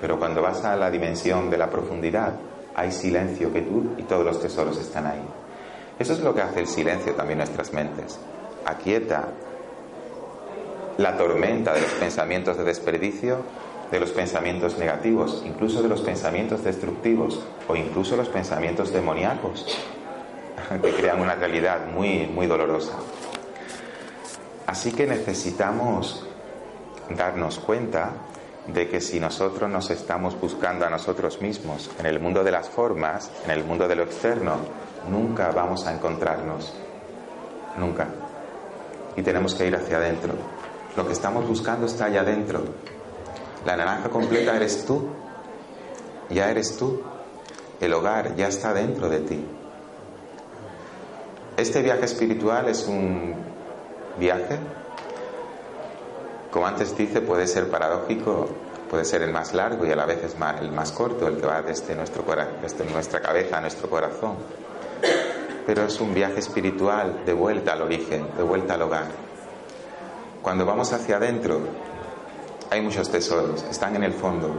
pero 0.00 0.18
cuando 0.18 0.42
vas 0.42 0.64
a 0.64 0.76
la 0.76 0.90
dimensión 0.90 1.48
de 1.48 1.58
la 1.58 1.70
profundidad 1.70 2.34
hay 2.74 2.90
silencio 2.90 3.52
que 3.52 3.62
tú 3.62 3.94
y 3.96 4.02
todos 4.02 4.24
los 4.24 4.40
tesoros 4.40 4.78
están 4.78 5.06
ahí. 5.06 5.24
Eso 5.98 6.12
es 6.12 6.20
lo 6.20 6.34
que 6.34 6.42
hace 6.42 6.60
el 6.60 6.66
silencio 6.66 7.14
también 7.14 7.40
en 7.40 7.46
nuestras 7.46 7.72
mentes. 7.72 8.18
Aquieta 8.66 9.28
la 10.98 11.16
tormenta 11.16 11.72
de 11.72 11.80
los 11.80 11.90
pensamientos 11.92 12.56
de 12.56 12.64
desperdicio, 12.64 13.38
de 13.90 14.00
los 14.00 14.10
pensamientos 14.10 14.78
negativos, 14.78 15.42
incluso 15.44 15.82
de 15.82 15.88
los 15.88 16.00
pensamientos 16.00 16.64
destructivos 16.64 17.40
o 17.68 17.76
incluso 17.76 18.16
los 18.16 18.28
pensamientos 18.28 18.92
demoníacos 18.92 19.78
que 20.82 20.90
crean 20.92 21.20
una 21.20 21.34
realidad 21.34 21.86
muy, 21.94 22.26
muy 22.26 22.46
dolorosa. 22.46 22.94
Así 24.66 24.92
que 24.92 25.06
necesitamos 25.06 26.26
darnos 27.10 27.58
cuenta 27.58 28.12
de 28.66 28.88
que 28.88 29.00
si 29.00 29.20
nosotros 29.20 29.70
nos 29.70 29.90
estamos 29.90 30.40
buscando 30.40 30.86
a 30.86 30.90
nosotros 30.90 31.42
mismos 31.42 31.90
en 31.98 32.06
el 32.06 32.18
mundo 32.18 32.42
de 32.42 32.50
las 32.50 32.70
formas, 32.70 33.30
en 33.44 33.50
el 33.50 33.62
mundo 33.64 33.86
de 33.86 33.96
lo 33.96 34.04
externo, 34.04 34.56
nunca 35.10 35.50
vamos 35.50 35.86
a 35.86 35.92
encontrarnos. 35.92 36.72
Nunca. 37.78 38.08
Y 39.16 39.22
tenemos 39.22 39.54
que 39.54 39.66
ir 39.66 39.76
hacia 39.76 39.98
adentro. 39.98 40.34
Lo 40.96 41.06
que 41.06 41.12
estamos 41.12 41.46
buscando 41.46 41.86
está 41.86 42.06
allá 42.06 42.20
adentro. 42.20 42.62
La 43.64 43.76
naranja 43.76 44.08
completa 44.08 44.56
eres 44.56 44.84
tú. 44.84 45.08
Ya 46.30 46.50
eres 46.50 46.76
tú. 46.76 47.02
El 47.80 47.92
hogar 47.92 48.36
ya 48.36 48.48
está 48.48 48.72
dentro 48.72 49.08
de 49.08 49.20
ti. 49.20 49.44
Este 51.56 51.82
viaje 51.82 52.04
espiritual 52.04 52.68
es 52.68 52.86
un 52.86 53.34
viaje 54.18 54.58
como 56.54 56.68
antes 56.68 56.96
dice, 56.96 57.20
puede 57.20 57.48
ser 57.48 57.68
paradójico, 57.68 58.46
puede 58.88 59.04
ser 59.04 59.22
el 59.22 59.32
más 59.32 59.54
largo 59.54 59.84
y 59.86 59.90
a 59.90 59.96
la 59.96 60.06
vez 60.06 60.22
es 60.22 60.36
el 60.60 60.70
más 60.70 60.92
corto, 60.92 61.26
el 61.26 61.38
que 61.38 61.46
va 61.46 61.62
desde, 61.62 61.96
desde 62.62 62.84
nuestra 62.92 63.20
cabeza 63.20 63.58
a 63.58 63.60
nuestro 63.60 63.90
corazón. 63.90 64.36
Pero 65.66 65.82
es 65.82 66.00
un 66.00 66.14
viaje 66.14 66.38
espiritual 66.38 67.24
de 67.26 67.32
vuelta 67.32 67.72
al 67.72 67.82
origen, 67.82 68.28
de 68.36 68.44
vuelta 68.44 68.74
al 68.74 68.82
hogar. 68.82 69.23
Cuando 70.44 70.66
vamos 70.66 70.92
hacia 70.92 71.16
adentro, 71.16 71.58
hay 72.68 72.82
muchos 72.82 73.10
tesoros, 73.10 73.62
están 73.62 73.96
en 73.96 74.02
el 74.02 74.12
fondo, 74.12 74.54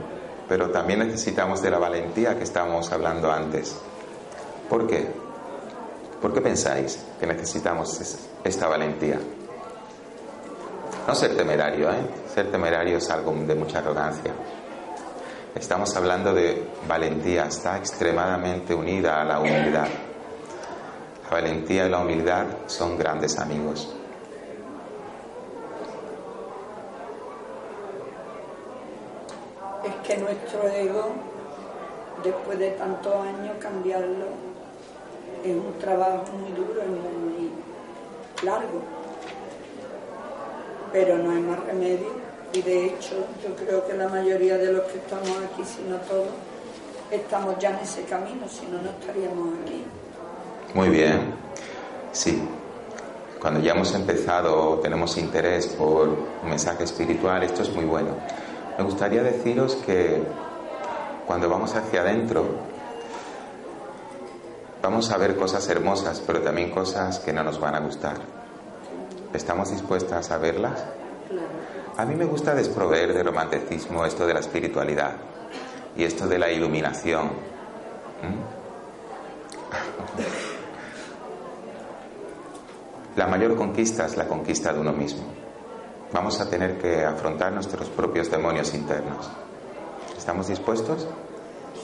pero 0.49 0.71
también 0.71 0.97
necesitamos 0.97 1.61
de 1.61 1.69
la 1.69 1.77
valentía 1.77 2.35
que 2.35 2.43
estábamos 2.43 2.91
hablando 2.91 3.31
antes. 3.31 3.77
¿Por 4.67 4.87
qué? 4.87 5.07
¿Por 6.19 6.33
qué 6.33 6.41
pensáis 6.41 7.05
que 7.19 7.27
necesitamos 7.27 8.01
esta 8.43 8.67
valentía? 8.67 9.19
No 11.07 11.13
ser 11.13 11.37
temerario, 11.37 11.91
¿eh? 11.91 12.07
Ser 12.33 12.49
temerario 12.49 12.97
es 12.97 13.07
algo 13.11 13.31
de 13.45 13.53
mucha 13.53 13.77
arrogancia. 13.77 14.33
Estamos 15.53 15.95
hablando 15.95 16.33
de 16.33 16.67
valentía, 16.87 17.45
está 17.45 17.77
extremadamente 17.77 18.73
unida 18.73 19.21
a 19.21 19.23
la 19.23 19.39
humildad. 19.39 19.87
La 21.25 21.29
valentía 21.29 21.85
y 21.85 21.89
la 21.91 21.99
humildad 21.99 22.45
son 22.65 22.97
grandes 22.97 23.37
amigos. 23.37 23.95
Que 30.07 30.17
nuestro 30.17 30.67
ego, 30.67 31.09
después 32.23 32.59
de 32.59 32.71
tantos 32.71 33.13
años, 33.15 33.55
cambiarlo 33.59 34.25
es 35.43 35.55
un 35.55 35.77
trabajo 35.79 36.25
muy 36.33 36.51
duro 36.51 36.81
y 36.83 36.89
muy 36.89 37.51
largo 38.43 38.81
pero 40.95 41.17
no 41.17 41.31
hay 41.31 41.41
más 41.41 41.59
remedio 41.65 42.07
y 42.53 42.61
de 42.61 42.85
hecho 42.85 43.15
yo 43.43 43.53
creo 43.53 43.85
que 43.85 43.93
la 43.95 44.07
mayoría 44.07 44.57
de 44.57 44.71
los 44.71 44.83
que 44.83 44.97
estamos 44.97 45.29
aquí, 45.29 45.61
si 45.65 45.81
no 45.89 45.97
todos, 45.97 46.29
estamos 47.11 47.59
ya 47.59 47.71
en 47.71 47.75
ese 47.83 48.03
camino, 48.03 48.47
si 48.47 48.65
no, 48.67 48.81
no 48.81 48.91
estaríamos 48.91 49.59
aquí. 49.61 49.83
Muy 50.73 50.87
bien, 50.87 51.33
sí. 52.13 52.41
Cuando 53.41 53.59
ya 53.59 53.73
hemos 53.73 53.93
empezado, 53.93 54.79
tenemos 54.79 55.17
interés 55.17 55.67
por 55.67 56.07
un 56.07 56.49
mensaje 56.49 56.85
espiritual, 56.85 57.43
esto 57.43 57.63
es 57.63 57.75
muy 57.75 57.83
bueno. 57.83 58.15
Me 58.77 58.83
gustaría 58.83 59.23
deciros 59.23 59.75
que 59.77 60.23
cuando 61.25 61.49
vamos 61.49 61.75
hacia 61.75 62.01
adentro, 62.01 62.45
vamos 64.81 65.11
a 65.11 65.17
ver 65.17 65.35
cosas 65.35 65.67
hermosas, 65.69 66.21
pero 66.25 66.41
también 66.41 66.71
cosas 66.71 67.19
que 67.19 67.33
no 67.33 67.43
nos 67.43 67.59
van 67.59 67.75
a 67.75 67.79
gustar 67.79 68.35
¿Estamos 69.35 69.69
dispuestas 69.69 70.31
a 70.31 70.37
verlas? 70.37 70.85
A 71.97 72.05
mí 72.05 72.15
me 72.15 72.23
gusta 72.23 72.55
desproveer 72.55 73.13
de 73.13 73.21
romanticismo 73.21 74.05
esto 74.05 74.25
de 74.25 74.33
la 74.33 74.39
espiritualidad 74.39 75.17
y 75.97 76.05
esto 76.05 76.25
de 76.25 76.39
la 76.39 76.49
iluminación. 76.49 77.31
La 83.17 83.27
mayor 83.27 83.55
conquista 83.55 84.05
es 84.05 84.17
la 84.17 84.27
conquista 84.27 84.73
de 84.73 84.79
uno 84.81 84.91
mismo. 84.91 85.23
Vamos 86.13 86.39
a 86.39 86.49
tener 86.49 86.77
que 86.77 87.03
afrontar 87.03 87.51
nuestros 87.51 87.89
propios 87.89 88.31
demonios 88.31 88.73
internos. 88.73 89.29
¿Estamos 90.17 90.47
dispuestos? 90.47 91.07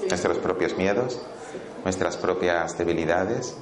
Nuestros 0.08 0.38
propios 0.38 0.78
miedos, 0.78 1.22
nuestras 1.84 2.18
propias 2.18 2.78
debilidades, 2.78 3.56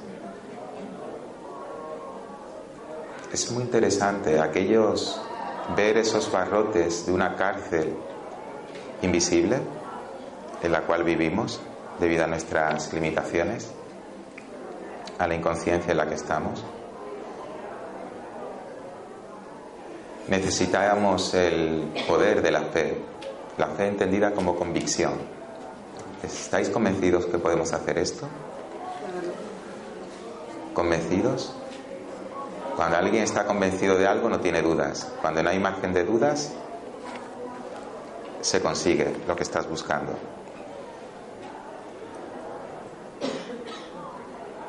es 3.32 3.50
muy 3.52 3.62
interesante 3.62 4.40
aquellos 4.40 5.20
ver 5.76 5.96
esos 5.96 6.30
barrotes 6.32 7.06
de 7.06 7.12
una 7.12 7.36
cárcel 7.36 7.94
invisible 9.02 9.58
en 10.62 10.72
la 10.72 10.82
cual 10.82 11.04
vivimos 11.04 11.60
debido 11.98 12.24
a 12.24 12.26
nuestras 12.26 12.92
limitaciones, 12.92 13.70
a 15.18 15.26
la 15.26 15.34
inconsciencia 15.34 15.92
en 15.92 15.96
la 15.96 16.08
que 16.08 16.14
estamos. 16.14 16.64
Necesitamos 20.30 21.34
el 21.34 21.92
poder 22.06 22.40
de 22.40 22.52
la 22.52 22.62
fe, 22.62 22.96
la 23.58 23.66
fe 23.66 23.88
entendida 23.88 24.30
como 24.30 24.54
convicción. 24.54 25.14
¿Estáis 26.22 26.68
convencidos 26.68 27.26
que 27.26 27.38
podemos 27.38 27.72
hacer 27.72 27.98
esto? 27.98 28.28
¿Convencidos? 30.72 31.52
Cuando 32.76 32.96
alguien 32.96 33.24
está 33.24 33.44
convencido 33.44 33.98
de 33.98 34.06
algo 34.06 34.28
no 34.28 34.38
tiene 34.38 34.62
dudas. 34.62 35.12
Cuando 35.20 35.42
no 35.42 35.50
hay 35.50 35.58
margen 35.58 35.92
de 35.92 36.04
dudas, 36.04 36.52
se 38.40 38.60
consigue 38.62 39.12
lo 39.26 39.34
que 39.34 39.42
estás 39.42 39.68
buscando. 39.68 40.12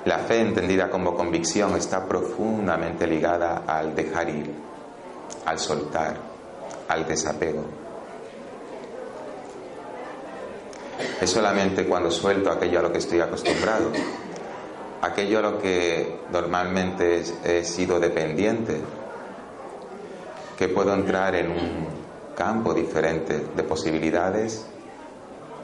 La 0.05 0.17
fe 0.17 0.41
entendida 0.41 0.89
como 0.89 1.15
convicción 1.15 1.75
está 1.75 2.07
profundamente 2.07 3.05
ligada 3.05 3.61
al 3.67 3.93
dejar 3.93 4.27
ir, 4.29 4.70
al 5.51 5.59
soltar, 5.59 6.15
al 6.87 7.05
desapego. 7.05 7.65
Es 11.21 11.29
solamente 11.29 11.85
cuando 11.85 12.09
suelto 12.09 12.49
aquello 12.49 12.79
a 12.79 12.81
lo 12.83 12.91
que 12.91 12.97
estoy 12.97 13.19
acostumbrado 13.19 13.91
aquello 15.01 15.39
a 15.39 15.41
lo 15.41 15.59
que 15.59 16.19
normalmente 16.31 17.23
he 17.43 17.63
sido 17.63 17.99
dependiente, 17.99 18.79
que 20.57 20.69
puedo 20.69 20.93
entrar 20.93 21.35
en 21.35 21.51
un 21.51 21.87
campo 22.35 22.73
diferente 22.73 23.47
de 23.55 23.63
posibilidades 23.63 24.65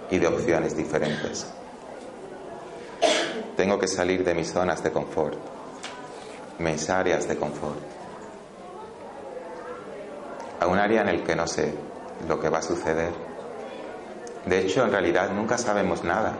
y 0.09 0.17
de 0.17 0.27
opciones 0.27 0.75
diferentes. 0.75 1.45
Tengo 3.55 3.77
que 3.79 3.87
salir 3.87 4.23
de 4.23 4.33
mis 4.33 4.51
zonas 4.51 4.83
de 4.83 4.91
confort, 4.91 5.37
mis 6.59 6.89
áreas 6.89 7.27
de 7.27 7.37
confort, 7.37 7.96
a 10.59 10.67
un 10.67 10.79
área 10.79 11.01
en 11.01 11.09
el 11.09 11.23
que 11.23 11.35
no 11.35 11.47
sé 11.47 11.73
lo 12.27 12.39
que 12.39 12.49
va 12.49 12.59
a 12.59 12.61
suceder. 12.61 13.11
De 14.45 14.59
hecho, 14.59 14.83
en 14.83 14.91
realidad 14.91 15.29
nunca 15.31 15.57
sabemos 15.57 16.03
nada 16.03 16.33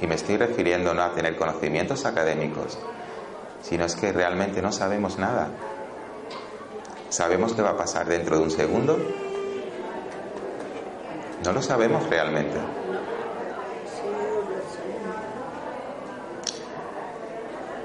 y 0.00 0.06
me 0.06 0.14
estoy 0.14 0.36
refiriendo 0.36 0.92
no 0.94 1.02
a 1.02 1.12
tener 1.12 1.36
conocimientos 1.36 2.04
académicos, 2.04 2.78
sino 3.62 3.84
es 3.84 3.94
que 3.96 4.12
realmente 4.12 4.62
no 4.62 4.72
sabemos 4.72 5.18
nada. 5.18 5.48
¿Sabemos 7.08 7.54
qué 7.54 7.62
va 7.62 7.70
a 7.70 7.76
pasar 7.76 8.06
dentro 8.06 8.36
de 8.36 8.42
un 8.42 8.50
segundo? 8.50 8.98
No 11.44 11.52
lo 11.52 11.62
sabemos 11.62 12.08
realmente. 12.08 12.58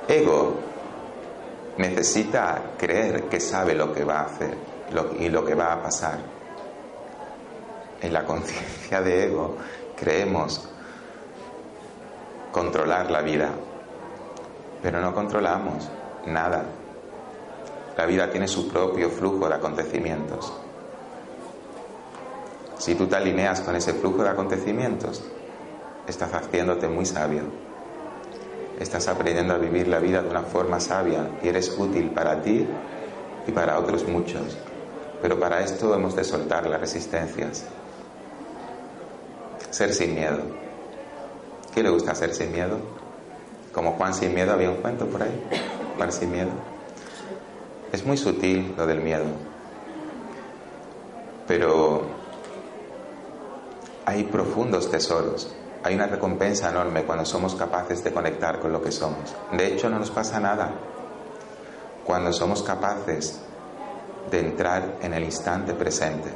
Ego 0.08 0.71
necesita 1.78 2.74
creer 2.78 3.24
que 3.24 3.40
sabe 3.40 3.74
lo 3.76 3.94
que 3.94 4.04
va 4.04 4.20
a 4.20 4.26
hacer 4.26 4.58
y 5.20 5.30
lo 5.30 5.46
que 5.46 5.56
va 5.56 5.74
a 5.74 5.82
pasar. 5.82 6.20
En 8.02 8.14
la 8.14 8.26
conciencia 8.26 9.02
de 9.02 9.26
ego 9.26 9.58
creemos 9.96 10.68
controlar 12.52 13.10
la 13.10 13.22
vida, 13.22 13.50
pero 14.82 15.00
no 15.00 15.14
controlamos 15.14 15.90
nada. 16.26 16.64
La 17.98 18.06
vida 18.06 18.30
tiene 18.30 18.48
su 18.48 18.68
propio 18.68 19.10
flujo 19.10 19.48
de 19.48 19.56
acontecimientos. 19.56 20.52
Si 22.78 22.96
tú 22.96 23.06
te 23.08 23.16
alineas 23.16 23.62
con 23.62 23.76
ese 23.76 23.94
flujo 23.94 24.24
de 24.24 24.30
acontecimientos, 24.30 25.24
estás 26.08 26.34
haciéndote 26.34 26.88
muy 26.88 27.06
sabio. 27.06 27.44
Estás 28.82 29.08
aprendiendo 29.08 29.54
a 29.54 29.60
vivir 29.60 29.88
la 29.88 30.00
vida 30.00 30.24
de 30.24 30.30
una 30.30 30.42
forma 30.42 30.80
sabia 30.80 31.30
y 31.44 31.48
eres 31.48 31.70
útil 31.78 32.10
para 32.10 32.42
ti 32.42 32.66
y 33.46 33.52
para 33.52 33.78
otros 33.78 34.08
muchos. 34.08 34.58
Pero 35.22 35.40
para 35.40 35.62
esto 35.62 35.94
hemos 35.94 36.16
de 36.16 36.24
soltar 36.24 36.66
las 36.66 36.82
resistencias. 36.82 37.64
Ser 39.70 39.94
sin 39.94 40.16
miedo. 40.16 40.40
¿Qué 41.76 41.84
le 41.84 41.92
gusta 41.92 42.16
ser 42.16 42.34
sin 42.34 42.52
miedo? 42.52 42.80
Como 43.72 43.92
Juan 43.92 44.16
sin 44.16 44.34
miedo, 44.34 44.52
había 44.52 44.72
un 44.72 44.78
cuento 44.78 45.06
por 45.06 45.22
ahí. 45.22 45.44
Juan 45.98 46.12
sin 46.12 46.32
miedo. 46.32 46.50
Es 47.92 48.04
muy 48.04 48.18
sutil 48.18 48.74
lo 48.76 48.88
del 48.88 49.02
miedo. 49.02 49.26
Pero 51.48 52.02
hay 54.08 54.24
profundos 54.24 54.90
tesoros. 54.90 55.54
Hay 55.84 55.96
una 55.96 56.08
recompensa 56.08 56.70
enorme 56.70 57.04
cuando 57.04 57.26
somos 57.26 57.56
capaces 57.56 58.04
de 58.04 58.12
conectar 58.12 58.60
con 58.60 58.72
lo 58.72 58.82
que 58.82 58.92
somos. 58.92 59.36
De 59.52 59.68
hecho, 59.68 59.90
no 59.90 59.98
nos 59.98 60.12
pasa 60.12 60.40
nada 60.40 60.70
cuando 62.06 62.32
somos 62.32 62.62
capaces 62.62 63.40
de 64.30 64.40
entrar 64.40 64.98
en 65.02 65.14
el 65.14 65.24
instante 65.24 65.74
presente. 65.74 66.30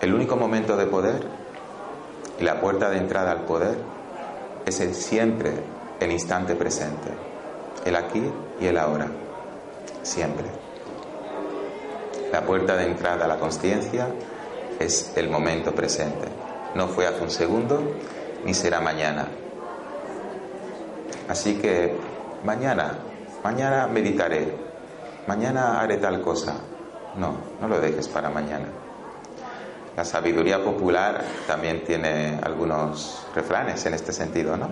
El 0.00 0.12
único 0.14 0.36
momento 0.36 0.76
de 0.76 0.86
poder 0.86 1.26
y 2.38 2.44
la 2.44 2.60
puerta 2.60 2.90
de 2.90 2.98
entrada 2.98 3.32
al 3.32 3.44
poder 3.44 3.78
es 4.66 4.80
el 4.80 4.94
siempre 4.94 5.52
el 6.00 6.12
instante 6.12 6.54
presente, 6.54 7.10
el 7.84 7.96
aquí 7.96 8.22
y 8.60 8.66
el 8.66 8.76
ahora, 8.76 9.06
siempre. 10.02 10.46
La 12.32 12.42
puerta 12.42 12.76
de 12.76 12.86
entrada 12.86 13.24
a 13.24 13.28
la 13.28 13.38
conciencia 13.38 14.08
es 14.78 15.12
el 15.16 15.28
momento 15.30 15.74
presente. 15.74 16.28
No 16.74 16.88
fue 16.88 17.06
hace 17.06 17.22
un 17.22 17.30
segundo 17.30 17.82
ni 18.44 18.54
será 18.54 18.80
mañana. 18.80 19.28
Así 21.28 21.54
que 21.56 21.94
mañana, 22.44 22.98
mañana 23.44 23.86
meditaré, 23.86 24.54
mañana 25.26 25.80
haré 25.80 25.98
tal 25.98 26.20
cosa. 26.22 26.54
No, 27.16 27.36
no 27.60 27.68
lo 27.68 27.80
dejes 27.80 28.08
para 28.08 28.30
mañana. 28.30 28.66
La 29.96 30.04
sabiduría 30.04 30.64
popular 30.64 31.22
también 31.46 31.84
tiene 31.84 32.38
algunos 32.42 33.26
refranes 33.34 33.84
en 33.84 33.92
este 33.94 34.12
sentido, 34.12 34.56
¿no? 34.56 34.70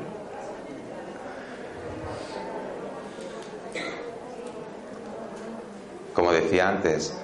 Como 6.14 6.32
decía 6.32 6.68
antes, 6.68 7.14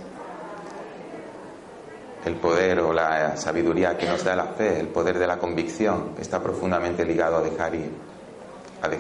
el 2.27 2.35
poder 2.35 2.81
o 2.81 2.93
la 2.93 3.37
sabiduría 3.37 3.97
que 3.97 4.07
nos 4.07 4.25
da 4.25 4.35
la 4.35 4.47
fe, 4.47 4.81
el 4.81 4.89
poder 4.89 5.17
de 5.17 5.29
la 5.29 5.39
convicción, 5.39 6.11
está 6.21 6.43
profundamente 6.43 7.05
ligado 7.05 7.37
a 7.37 7.41
dejar 7.41 7.75
ir, 7.77 7.91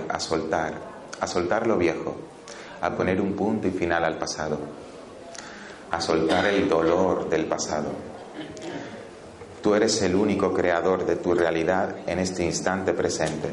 a, 0.08 0.20
soltar, 0.20 0.74
a 1.20 1.26
soltar 1.26 1.66
lo 1.66 1.76
viejo, 1.76 2.14
a 2.80 2.90
poner 2.90 3.20
un 3.20 3.32
punto 3.32 3.66
y 3.66 3.72
final 3.72 4.04
al 4.04 4.16
pasado, 4.16 4.58
a 5.90 6.00
soltar 6.00 6.46
el 6.46 6.68
dolor 6.68 7.28
del 7.28 7.46
pasado. 7.46 7.88
Tú 9.60 9.74
eres 9.74 10.00
el 10.02 10.14
único 10.14 10.54
creador 10.54 11.04
de 11.04 11.16
tu 11.16 11.34
realidad 11.34 11.96
en 12.06 12.20
este 12.20 12.44
instante 12.44 12.92
presente. 12.92 13.48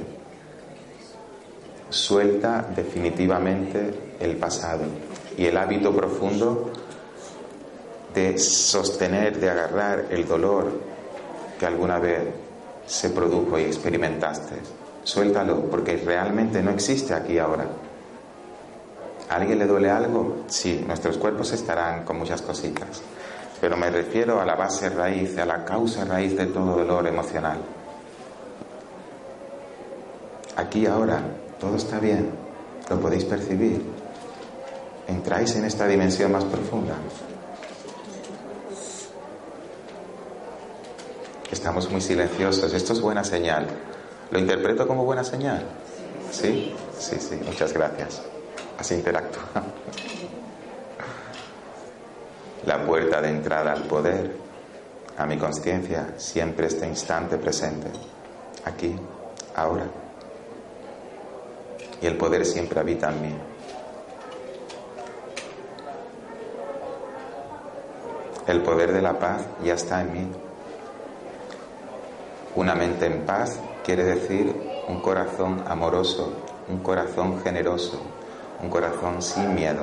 Suelta 1.90 2.64
definitivamente 2.76 4.14
el 4.20 4.38
pasado 4.38 4.84
y 5.36 5.46
el 5.46 5.58
hábito 5.58 5.96
profundo 5.96 6.72
de 8.14 8.38
sostener, 8.38 9.40
de 9.40 9.50
agarrar 9.50 10.06
el 10.10 10.28
dolor 10.28 10.72
que 11.60 11.66
alguna 11.66 12.00
vez 12.00 12.22
se 12.86 13.10
produjo 13.10 13.58
y 13.60 13.64
experimentaste. 13.64 14.56
Suéltalo, 15.04 15.66
porque 15.66 15.98
realmente 15.98 16.62
no 16.62 16.72
existe 16.72 17.14
aquí 17.14 17.38
ahora. 17.38 17.66
¿A 19.30 19.36
alguien 19.36 19.60
le 19.60 19.66
duele 19.66 19.90
algo? 19.90 20.44
Sí, 20.48 20.84
nuestros 20.86 21.18
cuerpos 21.18 21.52
estarán 21.54 22.04
con 22.04 22.18
muchas 22.18 22.42
cositas, 22.42 23.02
pero 23.60 23.76
me 23.78 23.90
refiero 23.90 24.40
a 24.40 24.46
la 24.46 24.56
base 24.56 24.90
raíz, 24.90 25.38
a 25.38 25.46
la 25.46 25.66
causa 25.66 26.06
raíz 26.06 26.38
de 26.38 26.46
todo 26.48 26.78
dolor 26.78 27.08
emocional. 27.08 27.58
Aquí 30.56 30.86
ahora 30.86 31.22
todo 31.60 31.78
está 31.78 32.00
bien, 32.00 32.30
lo 32.90 33.00
podéis 33.00 33.26
percibir. 33.26 33.82
Entráis 35.08 35.56
en 35.56 35.66
esta 35.66 35.88
dimensión 35.88 36.32
más 36.32 36.44
profunda. 36.46 36.96
Estamos 41.54 41.90
muy 41.92 42.02
silenciosos. 42.02 42.74
Esto 42.74 42.94
es 42.94 43.00
buena 43.00 43.24
señal. 43.24 43.68
¿Lo 44.32 44.40
interpreto 44.40 44.88
como 44.88 45.06
buena 45.06 45.24
señal? 45.24 45.64
¿Sí? 46.32 46.76
Sí, 46.98 47.18
sí. 47.20 47.40
Muchas 47.46 47.72
gracias. 47.72 48.24
Así 48.80 48.96
interactúa. 48.96 49.44
La 52.66 52.84
puerta 52.84 53.22
de 53.22 53.30
entrada 53.30 53.72
al 53.72 53.84
poder, 53.84 54.36
a 55.16 55.28
mi 55.28 55.38
conciencia, 55.38 56.16
siempre 56.18 56.66
este 56.66 56.88
instante 56.88 57.38
presente. 57.38 57.92
Aquí, 58.66 58.96
ahora. 59.56 59.86
Y 62.02 62.08
el 62.08 62.18
poder 62.18 62.48
siempre 62.48 62.80
habita 62.80 63.12
en 63.12 63.22
mí. 63.22 63.36
El 68.48 68.64
poder 68.64 68.92
de 68.92 69.04
la 69.04 69.20
paz 69.20 69.44
ya 69.64 69.76
está 69.76 70.02
en 70.02 70.14
mí. 70.14 70.28
Una 72.56 72.76
mente 72.76 73.08
en 73.08 73.26
paz 73.26 73.60
quiere 73.84 74.04
decir 74.04 74.54
un 74.88 75.00
corazón 75.02 75.64
amoroso, 75.68 76.34
un 76.70 76.80
corazón 76.80 77.42
generoso, 77.42 78.00
un 78.62 78.70
corazón 78.70 79.24
sin 79.24 79.56
miedo. 79.56 79.82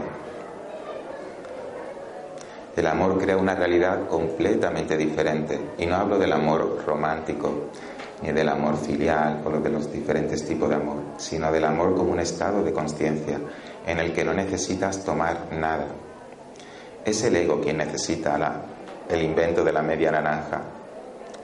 El 2.77 2.87
amor 2.87 3.19
crea 3.19 3.37
una 3.37 3.57
realidad 3.57 4.07
completamente 4.07 4.97
diferente. 4.97 5.59
Y 5.79 5.87
no 5.87 5.97
hablo 5.97 6.17
del 6.17 6.33
amor 6.33 6.85
romántico, 6.87 7.71
ni 8.23 8.31
del 8.31 8.49
amor 8.49 8.77
filial 8.77 9.43
o 9.45 9.51
de 9.51 9.69
los 9.69 9.93
diferentes 9.93 10.47
tipos 10.47 10.69
de 10.69 10.77
amor, 10.77 10.99
sino 11.17 11.51
del 11.51 11.65
amor 11.65 11.97
como 11.97 12.13
un 12.13 12.21
estado 12.21 12.63
de 12.63 12.73
conciencia 12.73 13.41
en 13.85 13.99
el 13.99 14.13
que 14.13 14.25
no 14.25 14.33
necesitas 14.33 15.05
tomar 15.05 15.49
nada. 15.53 15.89
Es 17.05 17.25
el 17.25 17.35
ego 17.35 17.61
quien 17.61 17.79
necesita 17.79 18.63
el 19.09 19.23
invento 19.23 19.65
de 19.65 19.73
la 19.73 19.83
media 19.83 20.13
naranja, 20.13 20.63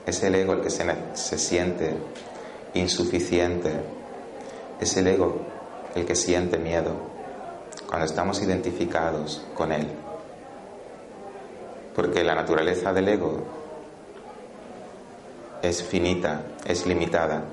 es 0.07 0.23
el 0.23 0.35
ego 0.35 0.53
el 0.53 0.61
que 0.61 0.69
se, 0.69 1.37
siente 1.37 1.93
insuficiente. 2.73 3.73
Es 4.79 4.95
el 4.95 5.07
ego 5.07 5.41
el 5.95 6.05
que 6.05 6.15
siente 6.15 6.57
miedo 6.57 6.93
cuando 7.87 8.05
estamos 8.05 8.41
identificados 8.41 9.45
con 9.53 9.73
él. 9.73 9.85
Porque 11.93 12.23
la 12.23 12.35
naturaleza 12.35 12.93
del 12.93 13.09
ego 13.09 13.43
es 15.61 15.83
finita, 15.83 16.41
es 16.65 16.87
limitada. 16.87 17.43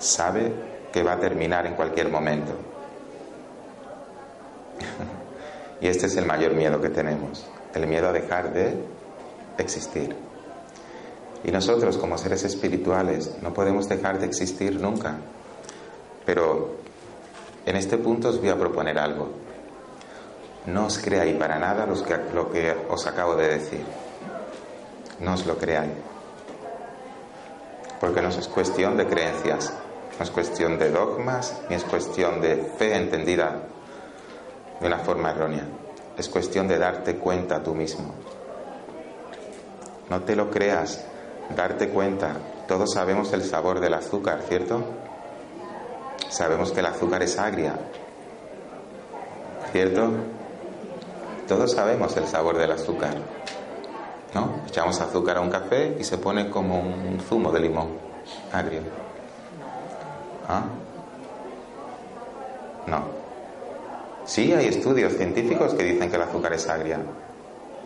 Sabe 0.00 0.52
que 0.92 1.04
va 1.04 1.12
a 1.12 1.20
terminar 1.20 1.64
en 1.66 1.74
cualquier 1.74 2.08
momento. 2.08 2.54
y 5.80 5.86
este 5.86 6.06
es 6.06 6.16
el 6.16 6.26
mayor 6.26 6.54
miedo 6.54 6.80
que 6.80 6.88
tenemos, 6.88 7.46
el 7.72 7.86
miedo 7.86 8.08
a 8.08 8.12
dejar 8.12 8.52
de 8.52 8.74
existir. 9.58 10.31
Y 11.44 11.50
nosotros 11.50 11.98
como 11.98 12.18
seres 12.18 12.44
espirituales 12.44 13.36
no 13.42 13.52
podemos 13.52 13.88
dejar 13.88 14.18
de 14.18 14.26
existir 14.26 14.80
nunca. 14.80 15.16
Pero 16.24 16.76
en 17.66 17.76
este 17.76 17.98
punto 17.98 18.28
os 18.28 18.38
voy 18.40 18.50
a 18.50 18.58
proponer 18.58 18.98
algo. 18.98 19.28
No 20.66 20.86
os 20.86 20.98
creáis 20.98 21.34
para 21.36 21.58
nada 21.58 21.86
lo 21.86 22.50
que 22.50 22.74
os 22.88 23.06
acabo 23.06 23.34
de 23.34 23.48
decir. 23.48 23.84
No 25.20 25.34
os 25.34 25.46
lo 25.46 25.56
creáis. 25.58 25.92
Porque 28.00 28.22
no 28.22 28.28
es 28.28 28.48
cuestión 28.48 28.96
de 28.96 29.06
creencias, 29.06 29.72
no 30.18 30.24
es 30.24 30.30
cuestión 30.30 30.78
de 30.78 30.90
dogmas, 30.90 31.60
ni 31.68 31.76
es 31.76 31.84
cuestión 31.84 32.40
de 32.40 32.56
fe 32.76 32.96
entendida 32.96 33.62
de 34.80 34.86
una 34.86 34.98
forma 34.98 35.30
errónea. 35.30 35.66
Es 36.16 36.28
cuestión 36.28 36.68
de 36.68 36.78
darte 36.78 37.16
cuenta 37.16 37.62
tú 37.62 37.74
mismo. 37.74 38.14
No 40.10 40.20
te 40.22 40.36
lo 40.36 40.50
creas 40.50 41.04
darte 41.56 41.88
cuenta. 41.88 42.36
Todos 42.66 42.92
sabemos 42.92 43.32
el 43.32 43.42
sabor 43.42 43.80
del 43.80 43.94
azúcar, 43.94 44.42
¿cierto? 44.48 44.82
Sabemos 46.28 46.72
que 46.72 46.80
el 46.80 46.86
azúcar 46.86 47.22
es 47.22 47.38
agria, 47.38 47.74
¿cierto? 49.72 50.10
Todos 51.46 51.72
sabemos 51.72 52.16
el 52.16 52.26
sabor 52.26 52.56
del 52.56 52.72
azúcar, 52.72 53.14
¿no? 54.34 54.62
Echamos 54.66 55.00
azúcar 55.00 55.36
a 55.36 55.40
un 55.40 55.50
café 55.50 55.96
y 55.98 56.04
se 56.04 56.16
pone 56.18 56.48
como 56.48 56.80
un 56.80 57.20
zumo 57.20 57.52
de 57.52 57.60
limón 57.60 57.88
agrio. 58.52 58.80
¿Ah? 60.48 60.64
No. 62.86 63.04
Sí, 64.24 64.52
hay 64.52 64.66
estudios 64.66 65.14
científicos 65.14 65.74
que 65.74 65.84
dicen 65.84 66.08
que 66.08 66.16
el 66.16 66.22
azúcar 66.22 66.52
es 66.52 66.68
agria. 66.68 67.00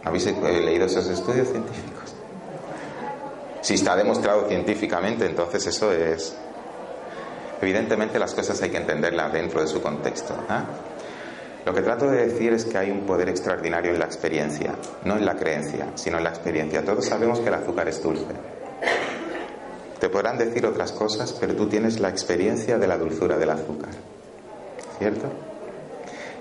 ¿Habéis 0.04 0.26
leído 0.26 0.86
esos 0.86 1.09
estudios 1.09 1.48
científicos? 1.48 2.05
Si 3.67 3.75
está 3.75 3.97
demostrado 3.97 4.47
científicamente, 4.47 5.27
entonces 5.27 5.67
eso 5.67 5.91
es... 5.91 6.37
Evidentemente 7.61 8.17
las 8.17 8.33
cosas 8.33 8.62
hay 8.62 8.71
que 8.71 8.77
entenderlas 8.77 9.33
dentro 9.33 9.61
de 9.61 9.67
su 9.67 9.83
contexto. 9.83 10.37
¿ah? 10.49 10.67
Lo 11.64 11.75
que 11.75 11.83
trato 11.83 12.09
de 12.09 12.29
decir 12.29 12.53
es 12.53 12.64
que 12.64 12.79
hay 12.79 12.93
un 12.93 13.01
poder 13.01 13.29
extraordinario 13.29 13.91
en 13.91 13.99
la 13.99 14.05
experiencia, 14.05 14.73
no 15.05 15.17
en 15.17 15.27
la 15.27 15.35
creencia, 15.35 15.89
sino 15.97 16.19
en 16.19 16.23
la 16.23 16.31
experiencia. 16.31 16.85
Todos 16.85 17.07
sabemos 17.07 17.41
que 17.41 17.49
el 17.49 17.55
azúcar 17.55 17.89
es 17.89 18.01
dulce. 18.01 18.27
Te 19.99 20.09
podrán 20.11 20.39
decir 20.39 20.64
otras 20.64 20.93
cosas, 20.93 21.33
pero 21.33 21.57
tú 21.57 21.67
tienes 21.69 21.99
la 21.99 22.09
experiencia 22.09 22.79
de 22.79 22.87
la 22.87 22.97
dulzura 22.97 23.37
del 23.37 23.51
azúcar. 23.51 23.91
¿Cierto? 25.01 25.27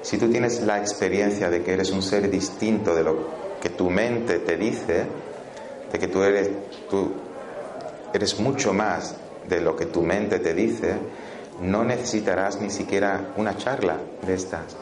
Si 0.04 0.20
tú 0.20 0.30
tienes 0.30 0.62
la 0.62 0.78
experiencia 0.78 1.50
de 1.50 1.64
que 1.64 1.74
eres 1.74 1.90
un 1.90 2.04
ser 2.04 2.30
distinto 2.30 2.94
de 2.94 3.04
lo 3.04 3.18
que 3.64 3.72
tu 3.72 3.90
mente 3.90 4.38
te 4.38 4.58
dice, 4.58 5.08
de 5.92 6.00
que 6.00 6.08
tú 6.08 6.24
eres, 6.24 6.50
tú 6.90 7.12
eres 8.14 8.40
mucho 8.40 8.74
más 8.74 9.16
de 9.48 9.62
lo 9.62 9.76
que 9.76 9.86
tu 9.86 10.02
mente 10.02 10.40
te 10.40 10.54
dice, 10.54 10.96
no 11.62 11.84
necesitarás 11.84 12.60
ni 12.60 12.70
siquiera 12.70 13.34
una 13.38 13.58
charla 13.58 13.98
de 14.26 14.34
estas 14.34 14.76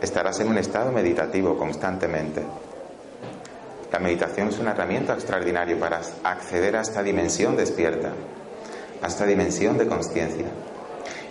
estarás 0.00 0.38
en 0.40 0.48
un 0.48 0.58
estado 0.58 0.92
meditativo 0.92 1.56
constantemente. 1.56 2.42
La 3.92 3.98
meditación 3.98 4.48
es 4.48 4.58
una 4.58 4.72
herramienta 4.72 5.14
extraordinaria 5.14 5.78
para 5.78 6.00
acceder 6.24 6.76
a 6.76 6.82
esta 6.82 7.02
dimensión 7.02 7.56
despierta, 7.56 8.12
a 9.02 9.06
esta 9.06 9.26
dimensión 9.26 9.78
de 9.78 9.86
conciencia. 9.86 10.46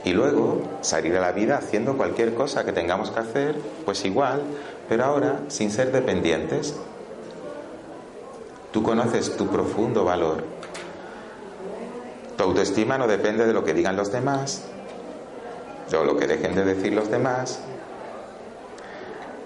Y 0.03 0.13
luego 0.13 0.61
salir 0.81 1.15
a 1.17 1.21
la 1.21 1.31
vida 1.31 1.57
haciendo 1.57 1.97
cualquier 1.97 2.33
cosa 2.33 2.63
que 2.63 2.71
tengamos 2.71 3.11
que 3.11 3.19
hacer, 3.19 3.55
pues 3.85 4.05
igual, 4.05 4.41
pero 4.87 5.03
ahora 5.03 5.41
sin 5.47 5.71
ser 5.71 5.91
dependientes. 5.91 6.75
Tú 8.75 8.83
conoces 8.83 9.37
tu 9.37 9.47
profundo 9.47 10.03
valor. 10.03 10.43
Tu 12.35 12.43
autoestima 12.43 12.97
no 12.97 13.07
depende 13.07 13.47
de 13.47 13.53
lo 13.53 13.63
que 13.63 13.73
digan 13.73 13.95
los 13.95 14.11
demás, 14.11 14.63
de 15.89 16.03
lo 16.03 16.17
que 16.17 16.27
dejen 16.27 16.53
de 16.55 16.65
decir 16.65 16.91
los 16.91 17.09
demás, 17.09 17.61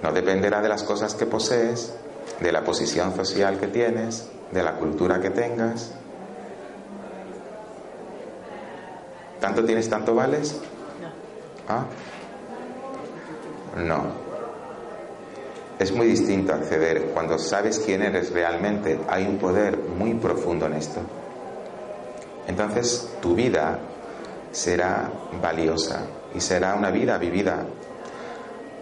no 0.01 0.11
dependerá 0.13 0.63
de 0.63 0.69
las 0.69 0.81
cosas 0.81 1.13
que 1.13 1.27
posees, 1.27 1.93
de 2.39 2.51
la 2.51 2.63
posición 2.63 3.15
social 3.15 3.59
que 3.59 3.67
tienes, 3.67 4.31
de 4.51 4.63
la 4.63 4.77
cultura 4.77 5.21
que 5.21 5.29
tengas. 5.29 5.91
¿Tanto 9.39 9.63
tienes, 9.63 9.87
tanto 9.91 10.15
vales? 10.15 10.59
¿Ah? 11.67 11.85
No. 13.77 14.28
Es 15.79 15.93
muy 15.93 16.07
distinto 16.07 16.53
acceder 16.53 17.11
cuando 17.13 17.39
sabes 17.39 17.79
quién 17.79 18.03
eres 18.03 18.31
realmente. 18.31 18.99
Hay 19.07 19.25
un 19.25 19.37
poder 19.37 19.77
muy 19.77 20.13
profundo 20.15 20.65
en 20.65 20.73
esto. 20.73 20.99
Entonces 22.47 23.09
tu 23.21 23.33
vida 23.33 23.79
será 24.51 25.09
valiosa 25.41 26.01
y 26.35 26.41
será 26.41 26.75
una 26.75 26.91
vida 26.91 27.17
vivida 27.17 27.65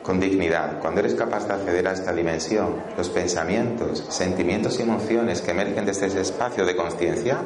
con 0.02 0.22
dignidad, 0.22 0.80
cuando 0.80 1.02
eres 1.02 1.16
capaz 1.16 1.46
de 1.48 1.54
acceder 1.54 1.86
a 1.86 1.92
esta 1.92 2.14
dimensión, 2.14 2.76
los 2.96 3.10
pensamientos, 3.10 4.06
sentimientos 4.08 4.80
y 4.80 4.84
emociones 4.84 5.42
que 5.42 5.52
emergen 5.52 5.86
desde 5.86 6.06
ese 6.06 6.22
espacio 6.22 6.66
de 6.66 6.78
conciencia 6.78 7.40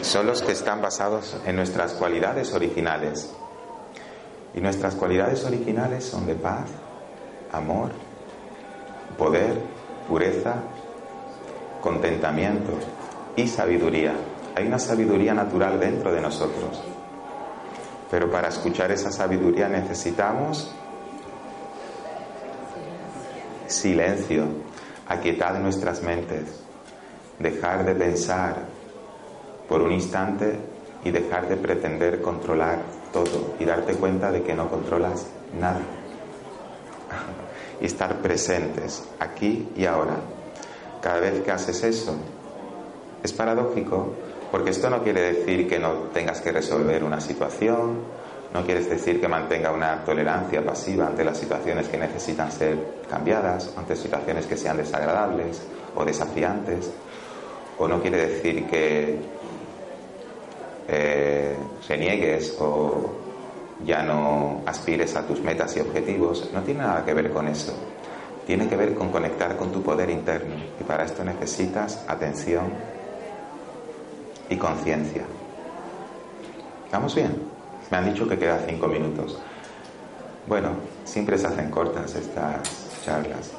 son 0.00 0.26
los 0.26 0.40
que 0.40 0.52
están 0.52 0.80
basados 0.80 1.36
en 1.44 1.56
nuestras 1.56 1.92
cualidades 1.92 2.54
originales. 2.54 3.30
Y 4.54 4.60
nuestras 4.62 4.94
cualidades 4.94 5.44
originales 5.44 6.04
son 6.04 6.26
de 6.26 6.36
paz, 6.36 6.70
amor, 7.52 7.90
poder, 9.18 9.60
pureza, 10.08 10.54
contentamiento 11.80 12.72
y 13.36 13.46
sabiduría. 13.46 14.14
Hay 14.56 14.66
una 14.66 14.78
sabiduría 14.78 15.34
natural 15.34 15.78
dentro 15.80 16.12
de 16.12 16.20
nosotros 16.20 16.82
pero 18.12 18.30
para 18.30 18.48
escuchar 18.48 18.92
esa 18.92 19.10
sabiduría 19.10 19.70
necesitamos 19.70 20.70
silencio, 23.66 24.44
aquietar 25.08 25.58
nuestras 25.60 26.02
mentes, 26.02 26.60
dejar 27.38 27.86
de 27.86 27.94
pensar 27.94 28.56
por 29.66 29.80
un 29.80 29.92
instante 29.92 30.58
y 31.02 31.10
dejar 31.10 31.48
de 31.48 31.56
pretender 31.56 32.20
controlar 32.20 32.80
todo 33.14 33.54
y 33.58 33.64
darte 33.64 33.94
cuenta 33.94 34.30
de 34.30 34.42
que 34.42 34.52
no 34.52 34.68
controlas 34.68 35.26
nada. 35.58 35.80
Y 37.80 37.86
estar 37.86 38.16
presentes 38.18 39.04
aquí 39.18 39.68
y 39.76 39.84
ahora. 39.86 40.16
Cada 41.00 41.20
vez 41.20 41.42
que 41.42 41.50
haces 41.50 41.82
eso, 41.82 42.14
es 43.22 43.32
paradójico, 43.32 44.14
porque 44.50 44.70
esto 44.70 44.90
no 44.90 45.02
quiere 45.02 45.32
decir 45.32 45.68
que 45.68 45.78
no 45.78 45.92
tengas 46.12 46.40
que 46.40 46.52
resolver 46.52 47.02
una 47.02 47.20
situación, 47.20 48.00
no 48.52 48.64
quiere 48.64 48.84
decir 48.84 49.20
que 49.20 49.28
mantenga 49.28 49.72
una 49.72 50.04
tolerancia 50.04 50.64
pasiva 50.64 51.06
ante 51.06 51.24
las 51.24 51.38
situaciones 51.38 51.88
que 51.88 51.96
necesitan 51.96 52.52
ser 52.52 52.76
cambiadas, 53.08 53.72
ante 53.76 53.96
situaciones 53.96 54.46
que 54.46 54.56
sean 54.56 54.76
desagradables 54.76 55.62
o 55.96 56.04
desafiantes, 56.04 56.90
o 57.78 57.88
no 57.88 58.00
quiere 58.00 58.26
decir 58.26 58.66
que 58.66 59.18
eh, 60.88 61.56
reniegues 61.88 62.56
o 62.60 63.21
ya 63.84 64.02
no 64.02 64.62
aspires 64.66 65.16
a 65.16 65.26
tus 65.26 65.40
metas 65.40 65.76
y 65.76 65.80
objetivos, 65.80 66.50
no 66.52 66.62
tiene 66.62 66.80
nada 66.80 67.04
que 67.04 67.14
ver 67.14 67.30
con 67.32 67.48
eso. 67.48 67.74
Tiene 68.46 68.68
que 68.68 68.76
ver 68.76 68.94
con 68.94 69.10
conectar 69.10 69.56
con 69.56 69.70
tu 69.70 69.82
poder 69.82 70.10
interno 70.10 70.54
y 70.80 70.84
para 70.84 71.04
esto 71.04 71.24
necesitas 71.24 72.04
atención, 72.08 72.72
y 74.52 74.56
conciencia. 74.56 75.22
¿Estamos 76.84 77.14
bien? 77.14 77.34
Me 77.90 77.96
han 77.96 78.12
dicho 78.12 78.28
que 78.28 78.38
queda 78.38 78.60
cinco 78.66 78.86
minutos. 78.86 79.38
Bueno, 80.46 80.70
siempre 81.04 81.38
se 81.38 81.46
hacen 81.46 81.70
cortas 81.70 82.14
estas 82.14 83.00
charlas. 83.04 83.52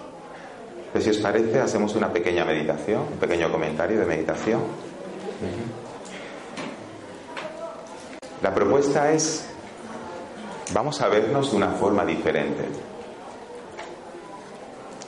Pues 0.91 1.03
si 1.03 1.09
os 1.09 1.17
parece, 1.17 1.59
hacemos 1.59 1.95
una 1.95 2.11
pequeña 2.11 2.45
meditación, 2.45 3.01
un 3.13 3.17
pequeño 3.17 3.51
comentario 3.51 3.99
de 3.99 4.05
meditación. 4.05 4.61
La 8.41 8.53
propuesta 8.53 9.11
es, 9.11 9.47
vamos 10.71 11.01
a 11.01 11.07
vernos 11.07 11.51
de 11.51 11.57
una 11.57 11.71
forma 11.71 12.05
diferente. 12.05 12.65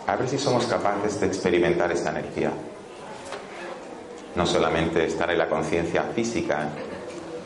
A 0.08 0.16
ver 0.16 0.28
si 0.28 0.38
somos 0.38 0.66
capaces 0.66 1.20
de 1.20 1.28
experimentar 1.28 1.91
esta 1.91 2.10
energía 2.12 2.51
no 4.36 4.45
solamente 4.45 5.06
estar 5.06 5.32
en 5.32 5.38
la 5.38 5.47
conciencia 5.47 6.03
física 6.14 6.70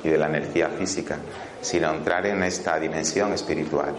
y 0.04 0.10
de 0.10 0.18
la 0.18 0.28
energía 0.28 0.70
física, 0.70 1.18
sino 1.62 1.92
entrar 1.92 2.26
en 2.26 2.44
esta 2.44 2.80
dimensión 2.80 3.32
espiritual. 3.34 3.96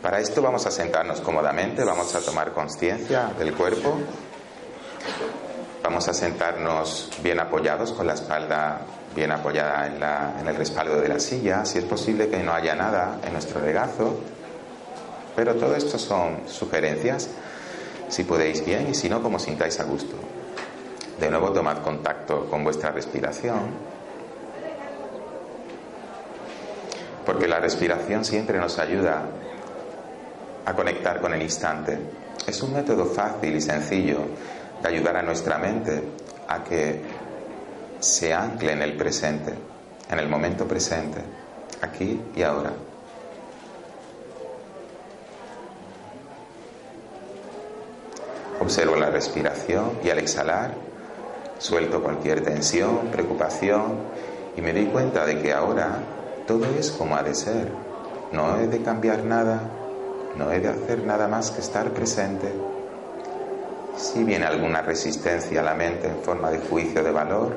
Para 0.00 0.20
esto 0.20 0.42
vamos 0.42 0.66
a 0.66 0.70
sentarnos 0.70 1.20
cómodamente, 1.20 1.84
vamos 1.84 2.14
a 2.14 2.20
tomar 2.20 2.52
conciencia 2.52 3.30
del 3.38 3.54
cuerpo, 3.54 3.98
vamos 5.82 6.08
a 6.08 6.14
sentarnos 6.14 7.10
bien 7.22 7.40
apoyados, 7.40 7.92
con 7.92 8.06
la 8.06 8.14
espalda 8.14 8.80
bien 9.14 9.30
apoyada 9.30 9.86
en, 9.86 10.02
en 10.40 10.48
el 10.48 10.56
respaldo 10.56 11.00
de 11.00 11.08
la 11.08 11.18
silla, 11.18 11.64
si 11.64 11.78
es 11.78 11.84
posible 11.84 12.28
que 12.28 12.42
no 12.42 12.52
haya 12.52 12.74
nada 12.74 13.18
en 13.24 13.32
nuestro 13.32 13.60
regazo, 13.60 14.16
pero 15.36 15.54
todo 15.54 15.74
esto 15.74 15.98
son 15.98 16.42
sugerencias, 16.46 17.28
si 18.08 18.24
podéis 18.24 18.64
bien 18.64 18.88
y 18.90 18.94
si 18.94 19.08
no, 19.08 19.22
como 19.22 19.38
sintáis 19.38 19.80
a 19.80 19.84
gusto. 19.84 20.14
De 21.18 21.30
nuevo 21.30 21.52
tomad 21.52 21.78
contacto 21.78 22.46
con 22.50 22.64
vuestra 22.64 22.90
respiración, 22.90 23.60
porque 27.24 27.46
la 27.46 27.60
respiración 27.60 28.24
siempre 28.24 28.58
nos 28.58 28.78
ayuda 28.78 29.22
a 30.64 30.74
conectar 30.74 31.20
con 31.20 31.32
el 31.32 31.42
instante. 31.42 31.98
Es 32.46 32.62
un 32.62 32.72
método 32.72 33.06
fácil 33.06 33.54
y 33.54 33.60
sencillo 33.60 34.18
de 34.82 34.88
ayudar 34.88 35.16
a 35.16 35.22
nuestra 35.22 35.58
mente 35.58 36.02
a 36.48 36.64
que 36.64 37.00
se 38.02 38.34
ancle 38.34 38.72
en 38.72 38.82
el 38.82 38.96
presente, 38.96 39.54
en 40.10 40.18
el 40.18 40.28
momento 40.28 40.66
presente, 40.66 41.20
aquí 41.80 42.20
y 42.36 42.42
ahora. 42.42 42.72
Observo 48.60 48.96
la 48.96 49.10
respiración 49.10 49.98
y 50.04 50.10
al 50.10 50.18
exhalar 50.18 50.92
Suelto 51.62 52.02
cualquier 52.02 52.42
tensión, 52.42 53.06
preocupación 53.12 54.00
y 54.56 54.60
me 54.60 54.72
doy 54.72 54.86
cuenta 54.86 55.24
de 55.24 55.40
que 55.40 55.52
ahora 55.52 56.00
todo 56.44 56.66
es 56.76 56.90
como 56.90 57.14
ha 57.14 57.22
de 57.22 57.36
ser. 57.36 57.70
No 58.32 58.58
he 58.58 58.66
de 58.66 58.82
cambiar 58.82 59.22
nada, 59.22 59.60
no 60.36 60.50
he 60.50 60.58
de 60.58 60.66
hacer 60.66 61.04
nada 61.06 61.28
más 61.28 61.52
que 61.52 61.60
estar 61.60 61.90
presente. 61.90 62.52
Si 63.96 64.24
viene 64.24 64.44
alguna 64.44 64.82
resistencia 64.82 65.60
a 65.60 65.62
la 65.62 65.74
mente 65.74 66.08
en 66.08 66.20
forma 66.24 66.50
de 66.50 66.58
juicio 66.58 67.04
de 67.04 67.12
valor, 67.12 67.54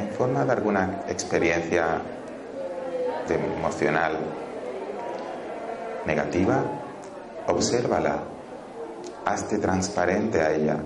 en 0.00 0.10
forma 0.10 0.44
de 0.44 0.52
alguna 0.52 1.02
experiencia 1.08 2.00
emocional 3.28 4.18
negativa, 6.06 6.64
obsérvala, 7.46 8.18
hazte 9.24 9.58
transparente 9.58 10.40
a 10.40 10.52
ella 10.52 10.76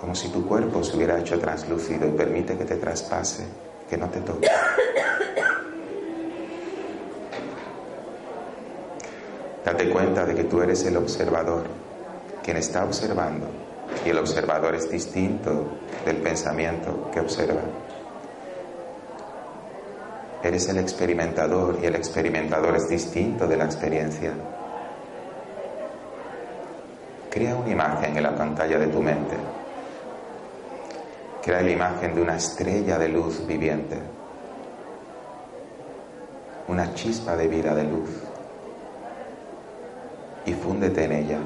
como 0.00 0.14
si 0.14 0.28
tu 0.28 0.46
cuerpo 0.46 0.84
se 0.84 0.96
hubiera 0.96 1.18
hecho 1.18 1.38
translúcido 1.38 2.06
y 2.06 2.10
permite 2.10 2.56
que 2.56 2.64
te 2.64 2.76
traspase, 2.76 3.44
que 3.88 3.96
no 3.96 4.08
te 4.08 4.20
toque. 4.20 4.48
Date 9.64 9.90
cuenta 9.90 10.26
de 10.26 10.34
que 10.34 10.44
tú 10.44 10.60
eres 10.62 10.84
el 10.84 10.96
observador, 10.96 11.64
quien 12.44 12.58
está 12.58 12.84
observando, 12.84 13.48
y 14.04 14.10
el 14.10 14.18
observador 14.18 14.74
es 14.74 14.90
distinto 14.90 15.66
del 16.04 16.18
pensamiento 16.18 17.10
que 17.12 17.20
observa. 17.20 17.62
Eres 20.46 20.68
el 20.68 20.78
experimentador 20.78 21.76
y 21.82 21.86
el 21.86 21.96
experimentador 21.96 22.76
es 22.76 22.88
distinto 22.88 23.48
de 23.48 23.56
la 23.56 23.64
experiencia. 23.64 24.32
Crea 27.28 27.56
una 27.56 27.68
imagen 27.68 28.16
en 28.16 28.22
la 28.22 28.32
pantalla 28.32 28.78
de 28.78 28.86
tu 28.86 29.02
mente. 29.02 29.34
Crea 31.42 31.62
la 31.62 31.70
imagen 31.72 32.14
de 32.14 32.22
una 32.22 32.36
estrella 32.36 32.96
de 32.96 33.08
luz 33.08 33.44
viviente, 33.44 33.98
una 36.68 36.94
chispa 36.94 37.34
de 37.34 37.48
vida 37.48 37.74
de 37.74 37.82
luz 37.82 38.10
y 40.44 40.52
fúndete 40.52 41.06
en 41.06 41.12
ella. 41.12 41.38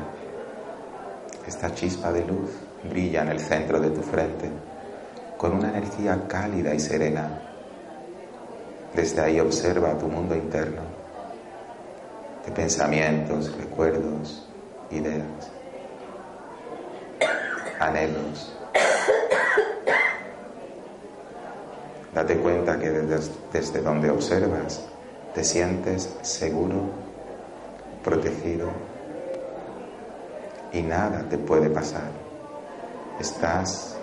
Esta 1.47 1.73
chispa 1.73 2.13
de 2.13 2.27
luz 2.27 2.51
brilla 2.85 3.23
en 3.23 3.29
el 3.31 3.41
centro 3.41 3.81
de 3.81 3.89
tu 3.89 4.03
frente 4.03 4.51
con 5.39 5.55
una 5.55 5.71
energía 5.71 6.21
cálida 6.29 6.75
y 6.75 6.81
serena. 6.81 7.50
Desde 8.95 9.21
ahí 9.21 9.41
observa 9.41 9.97
tu 9.97 10.07
mundo 10.09 10.35
interno 10.35 10.83
de 12.45 12.53
pensamientos, 12.53 13.57
recuerdos, 13.57 14.49
ideas, 14.91 15.51
anhelos. 17.79 18.53
Date 22.15 22.37
cuenta 22.39 22.79
que 22.79 22.91
desde, 22.91 23.33
desde 23.53 23.81
donde 23.81 24.11
observas 24.11 24.85
te 25.35 25.45
sientes 25.45 26.13
seguro, 26.23 26.91
protegido 28.03 28.71
y 30.73 30.83
nada 30.83 31.25
te 31.29 31.39
puede 31.39 31.71
pasar. 31.71 32.11
Estás 33.21 33.97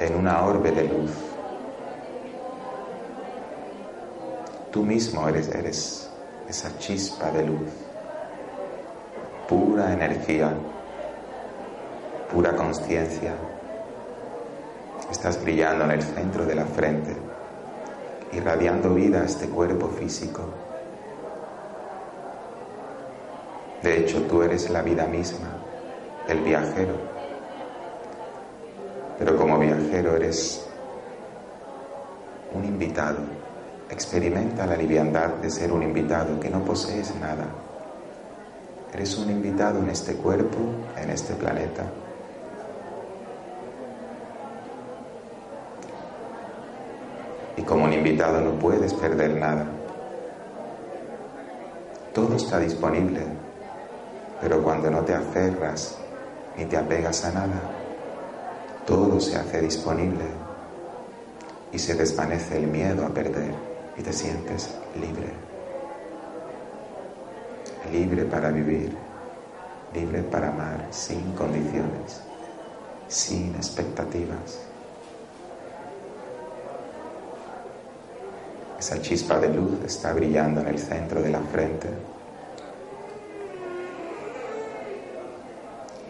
en 0.00 0.14
una 0.16 0.44
orbe 0.44 0.70
de 0.72 0.84
luz. 0.84 1.31
Tú 4.72 4.82
mismo 4.86 5.28
eres, 5.28 6.08
esa 6.48 6.78
chispa 6.78 7.30
de 7.30 7.46
luz, 7.46 7.68
pura 9.46 9.92
energía, 9.92 10.50
pura 12.32 12.56
conciencia. 12.56 13.34
Estás 15.10 15.42
brillando 15.42 15.84
en 15.84 15.90
el 15.90 16.02
centro 16.02 16.46
de 16.46 16.54
la 16.54 16.64
frente, 16.64 17.14
irradiando 18.32 18.94
vida 18.94 19.20
a 19.20 19.24
este 19.26 19.46
cuerpo 19.46 19.88
físico. 19.88 20.40
De 23.82 23.98
hecho, 23.98 24.22
tú 24.22 24.42
eres 24.42 24.70
la 24.70 24.80
vida 24.80 25.06
misma, 25.06 25.48
el 26.30 26.40
viajero. 26.40 26.94
Pero 29.18 29.36
como 29.36 29.58
viajero 29.58 30.16
eres 30.16 30.66
un 32.54 32.64
invitado. 32.64 33.41
Experimenta 33.92 34.66
la 34.66 34.76
liviandad 34.76 35.28
de 35.34 35.50
ser 35.50 35.70
un 35.70 35.84
invitado, 35.84 36.40
que 36.40 36.50
no 36.50 36.64
posees 36.64 37.14
nada. 37.20 37.46
Eres 38.92 39.16
un 39.18 39.30
invitado 39.30 39.78
en 39.78 39.90
este 39.90 40.14
cuerpo, 40.14 40.58
en 41.00 41.10
este 41.10 41.34
planeta. 41.34 41.84
Y 47.56 47.62
como 47.62 47.84
un 47.84 47.92
invitado 47.92 48.40
no 48.40 48.58
puedes 48.58 48.92
perder 48.94 49.36
nada. 49.36 49.66
Todo 52.12 52.34
está 52.34 52.58
disponible 52.58 53.52
pero 54.42 54.60
cuando 54.60 54.90
no 54.90 55.04
te 55.04 55.14
aferras 55.14 55.96
ni 56.58 56.64
te 56.64 56.76
apegas 56.76 57.24
a 57.24 57.30
nada, 57.32 57.62
todo 58.84 59.20
se 59.20 59.36
hace 59.36 59.62
disponible 59.62 60.24
y 61.72 61.78
se 61.78 61.94
desvanece 61.94 62.58
el 62.58 62.66
miedo 62.66 63.06
a 63.06 63.08
perder 63.10 63.71
y 63.96 64.02
te 64.02 64.12
sientes 64.12 64.70
libre. 64.94 65.32
Libre 67.90 68.24
para 68.24 68.50
vivir, 68.50 68.96
libre 69.94 70.22
para 70.22 70.48
amar 70.48 70.86
sin 70.90 71.32
condiciones, 71.32 72.22
sin 73.08 73.54
expectativas. 73.54 74.60
Esa 78.78 79.00
chispa 79.00 79.38
de 79.38 79.48
luz 79.48 79.84
está 79.84 80.12
brillando 80.12 80.60
en 80.60 80.68
el 80.68 80.78
centro 80.78 81.20
de 81.22 81.30
la 81.30 81.40
frente 81.40 81.88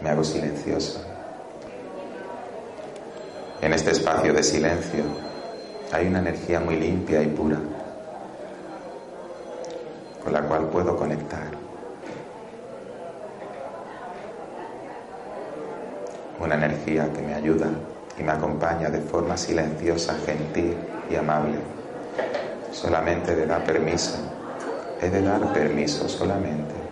me 0.03 0.09
hago 0.09 0.23
silencioso. 0.23 1.01
En 3.61 3.71
este 3.71 3.91
espacio 3.91 4.33
de 4.33 4.43
silencio 4.43 5.03
hay 5.93 6.07
una 6.07 6.19
energía 6.19 6.59
muy 6.59 6.75
limpia 6.75 7.21
y 7.21 7.27
pura 7.27 7.57
con 10.23 10.33
la 10.33 10.41
cual 10.41 10.65
puedo 10.69 10.97
conectar. 10.97 11.51
Una 16.39 16.55
energía 16.55 17.11
que 17.13 17.21
me 17.21 17.35
ayuda 17.35 17.67
y 18.17 18.23
me 18.23 18.31
acompaña 18.31 18.89
de 18.89 19.01
forma 19.01 19.37
silenciosa, 19.37 20.15
gentil 20.25 20.75
y 21.11 21.15
amable. 21.15 21.59
Solamente 22.71 23.35
le 23.35 23.45
da 23.45 23.63
permiso. 23.63 24.17
He 25.01 25.09
de 25.09 25.21
dar 25.21 25.53
permiso 25.53 26.07
solamente 26.07 26.82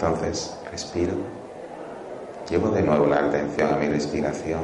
Entonces, 0.00 0.54
respiro. 0.70 1.14
Llevo 2.48 2.68
de 2.70 2.82
nuevo 2.82 3.06
la 3.06 3.18
atención 3.18 3.74
a 3.74 3.76
mi 3.76 3.88
respiración. 3.88 4.60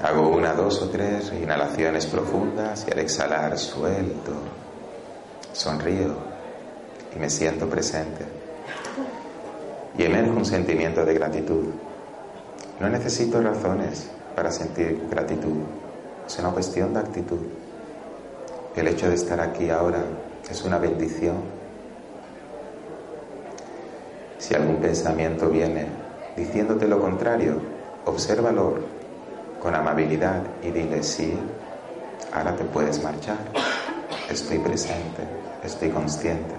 Hago 0.00 0.28
una, 0.28 0.54
dos 0.54 0.80
o 0.80 0.88
tres 0.88 1.32
inhalaciones 1.32 2.06
profundas 2.06 2.86
y 2.86 2.92
al 2.92 3.00
exhalar 3.00 3.58
suelto. 3.58 4.32
Sonrío 5.52 6.14
y 7.16 7.18
me 7.18 7.28
siento 7.28 7.68
presente. 7.68 8.24
Y 9.98 10.04
emerge 10.04 10.30
un 10.30 10.44
sentimiento 10.44 11.04
de 11.04 11.14
gratitud. 11.14 11.64
No 12.78 12.88
necesito 12.88 13.42
razones 13.42 14.08
para 14.36 14.52
sentir 14.52 15.08
gratitud. 15.10 15.56
Es 16.24 16.38
una 16.38 16.50
cuestión 16.50 16.94
de 16.94 17.00
actitud. 17.00 17.40
El 18.76 18.86
hecho 18.86 19.08
de 19.08 19.16
estar 19.16 19.40
aquí 19.40 19.70
ahora 19.70 20.04
es 20.50 20.62
una 20.64 20.78
bendición. 20.78 21.36
Si 24.38 24.54
algún 24.54 24.76
pensamiento 24.76 25.48
viene 25.48 25.86
diciéndote 26.36 26.86
lo 26.86 27.00
contrario, 27.00 27.60
obsérvalo 28.06 28.76
con 29.60 29.74
amabilidad 29.74 30.42
y 30.62 30.70
dile, 30.70 31.02
sí, 31.02 31.36
ahora 32.32 32.54
te 32.54 32.64
puedes 32.64 33.02
marchar. 33.02 33.38
Estoy 34.30 34.58
presente, 34.58 35.22
estoy 35.64 35.90
consciente. 35.90 36.54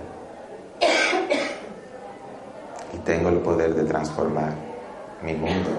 Y 2.94 2.98
tengo 3.00 3.30
el 3.30 3.38
poder 3.40 3.74
de 3.74 3.84
transformar 3.86 4.54
mi 5.24 5.34
mundo, 5.34 5.70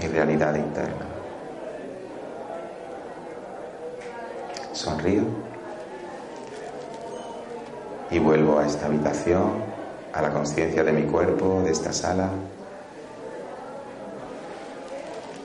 mi 0.00 0.06
realidad 0.08 0.54
interna. 0.54 1.06
Sonrío 4.72 5.41
y 8.12 8.18
vuelvo 8.18 8.58
a 8.58 8.66
esta 8.66 8.86
habitación, 8.86 9.64
a 10.12 10.22
la 10.22 10.30
conciencia 10.30 10.84
de 10.84 10.92
mi 10.92 11.04
cuerpo, 11.04 11.62
de 11.64 11.72
esta 11.72 11.92
sala. 11.92 12.28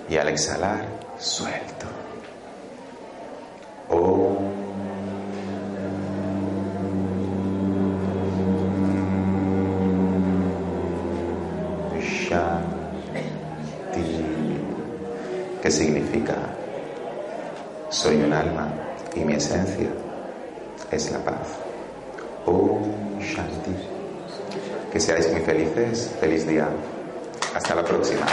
Y 0.09 0.18
al 0.18 0.28
exhalar, 0.30 0.86
suelto. 1.18 1.88
¿Qué 15.68 15.72
significa? 15.72 16.34
Soy 17.89 18.15
un 18.24 18.32
alma 18.32 18.70
y 19.13 19.20
mi 19.20 19.34
esencia 19.34 19.89
es 20.89 21.11
la 21.11 21.20
paz. 21.20 21.37
Que 24.92 25.00
seáis 25.00 25.32
muy 25.32 25.42
felices. 25.42 26.12
Feliz 26.20 26.48
día. 26.48 26.68
Hasta 27.54 27.76
la 27.76 27.84
próxima. 27.84 28.26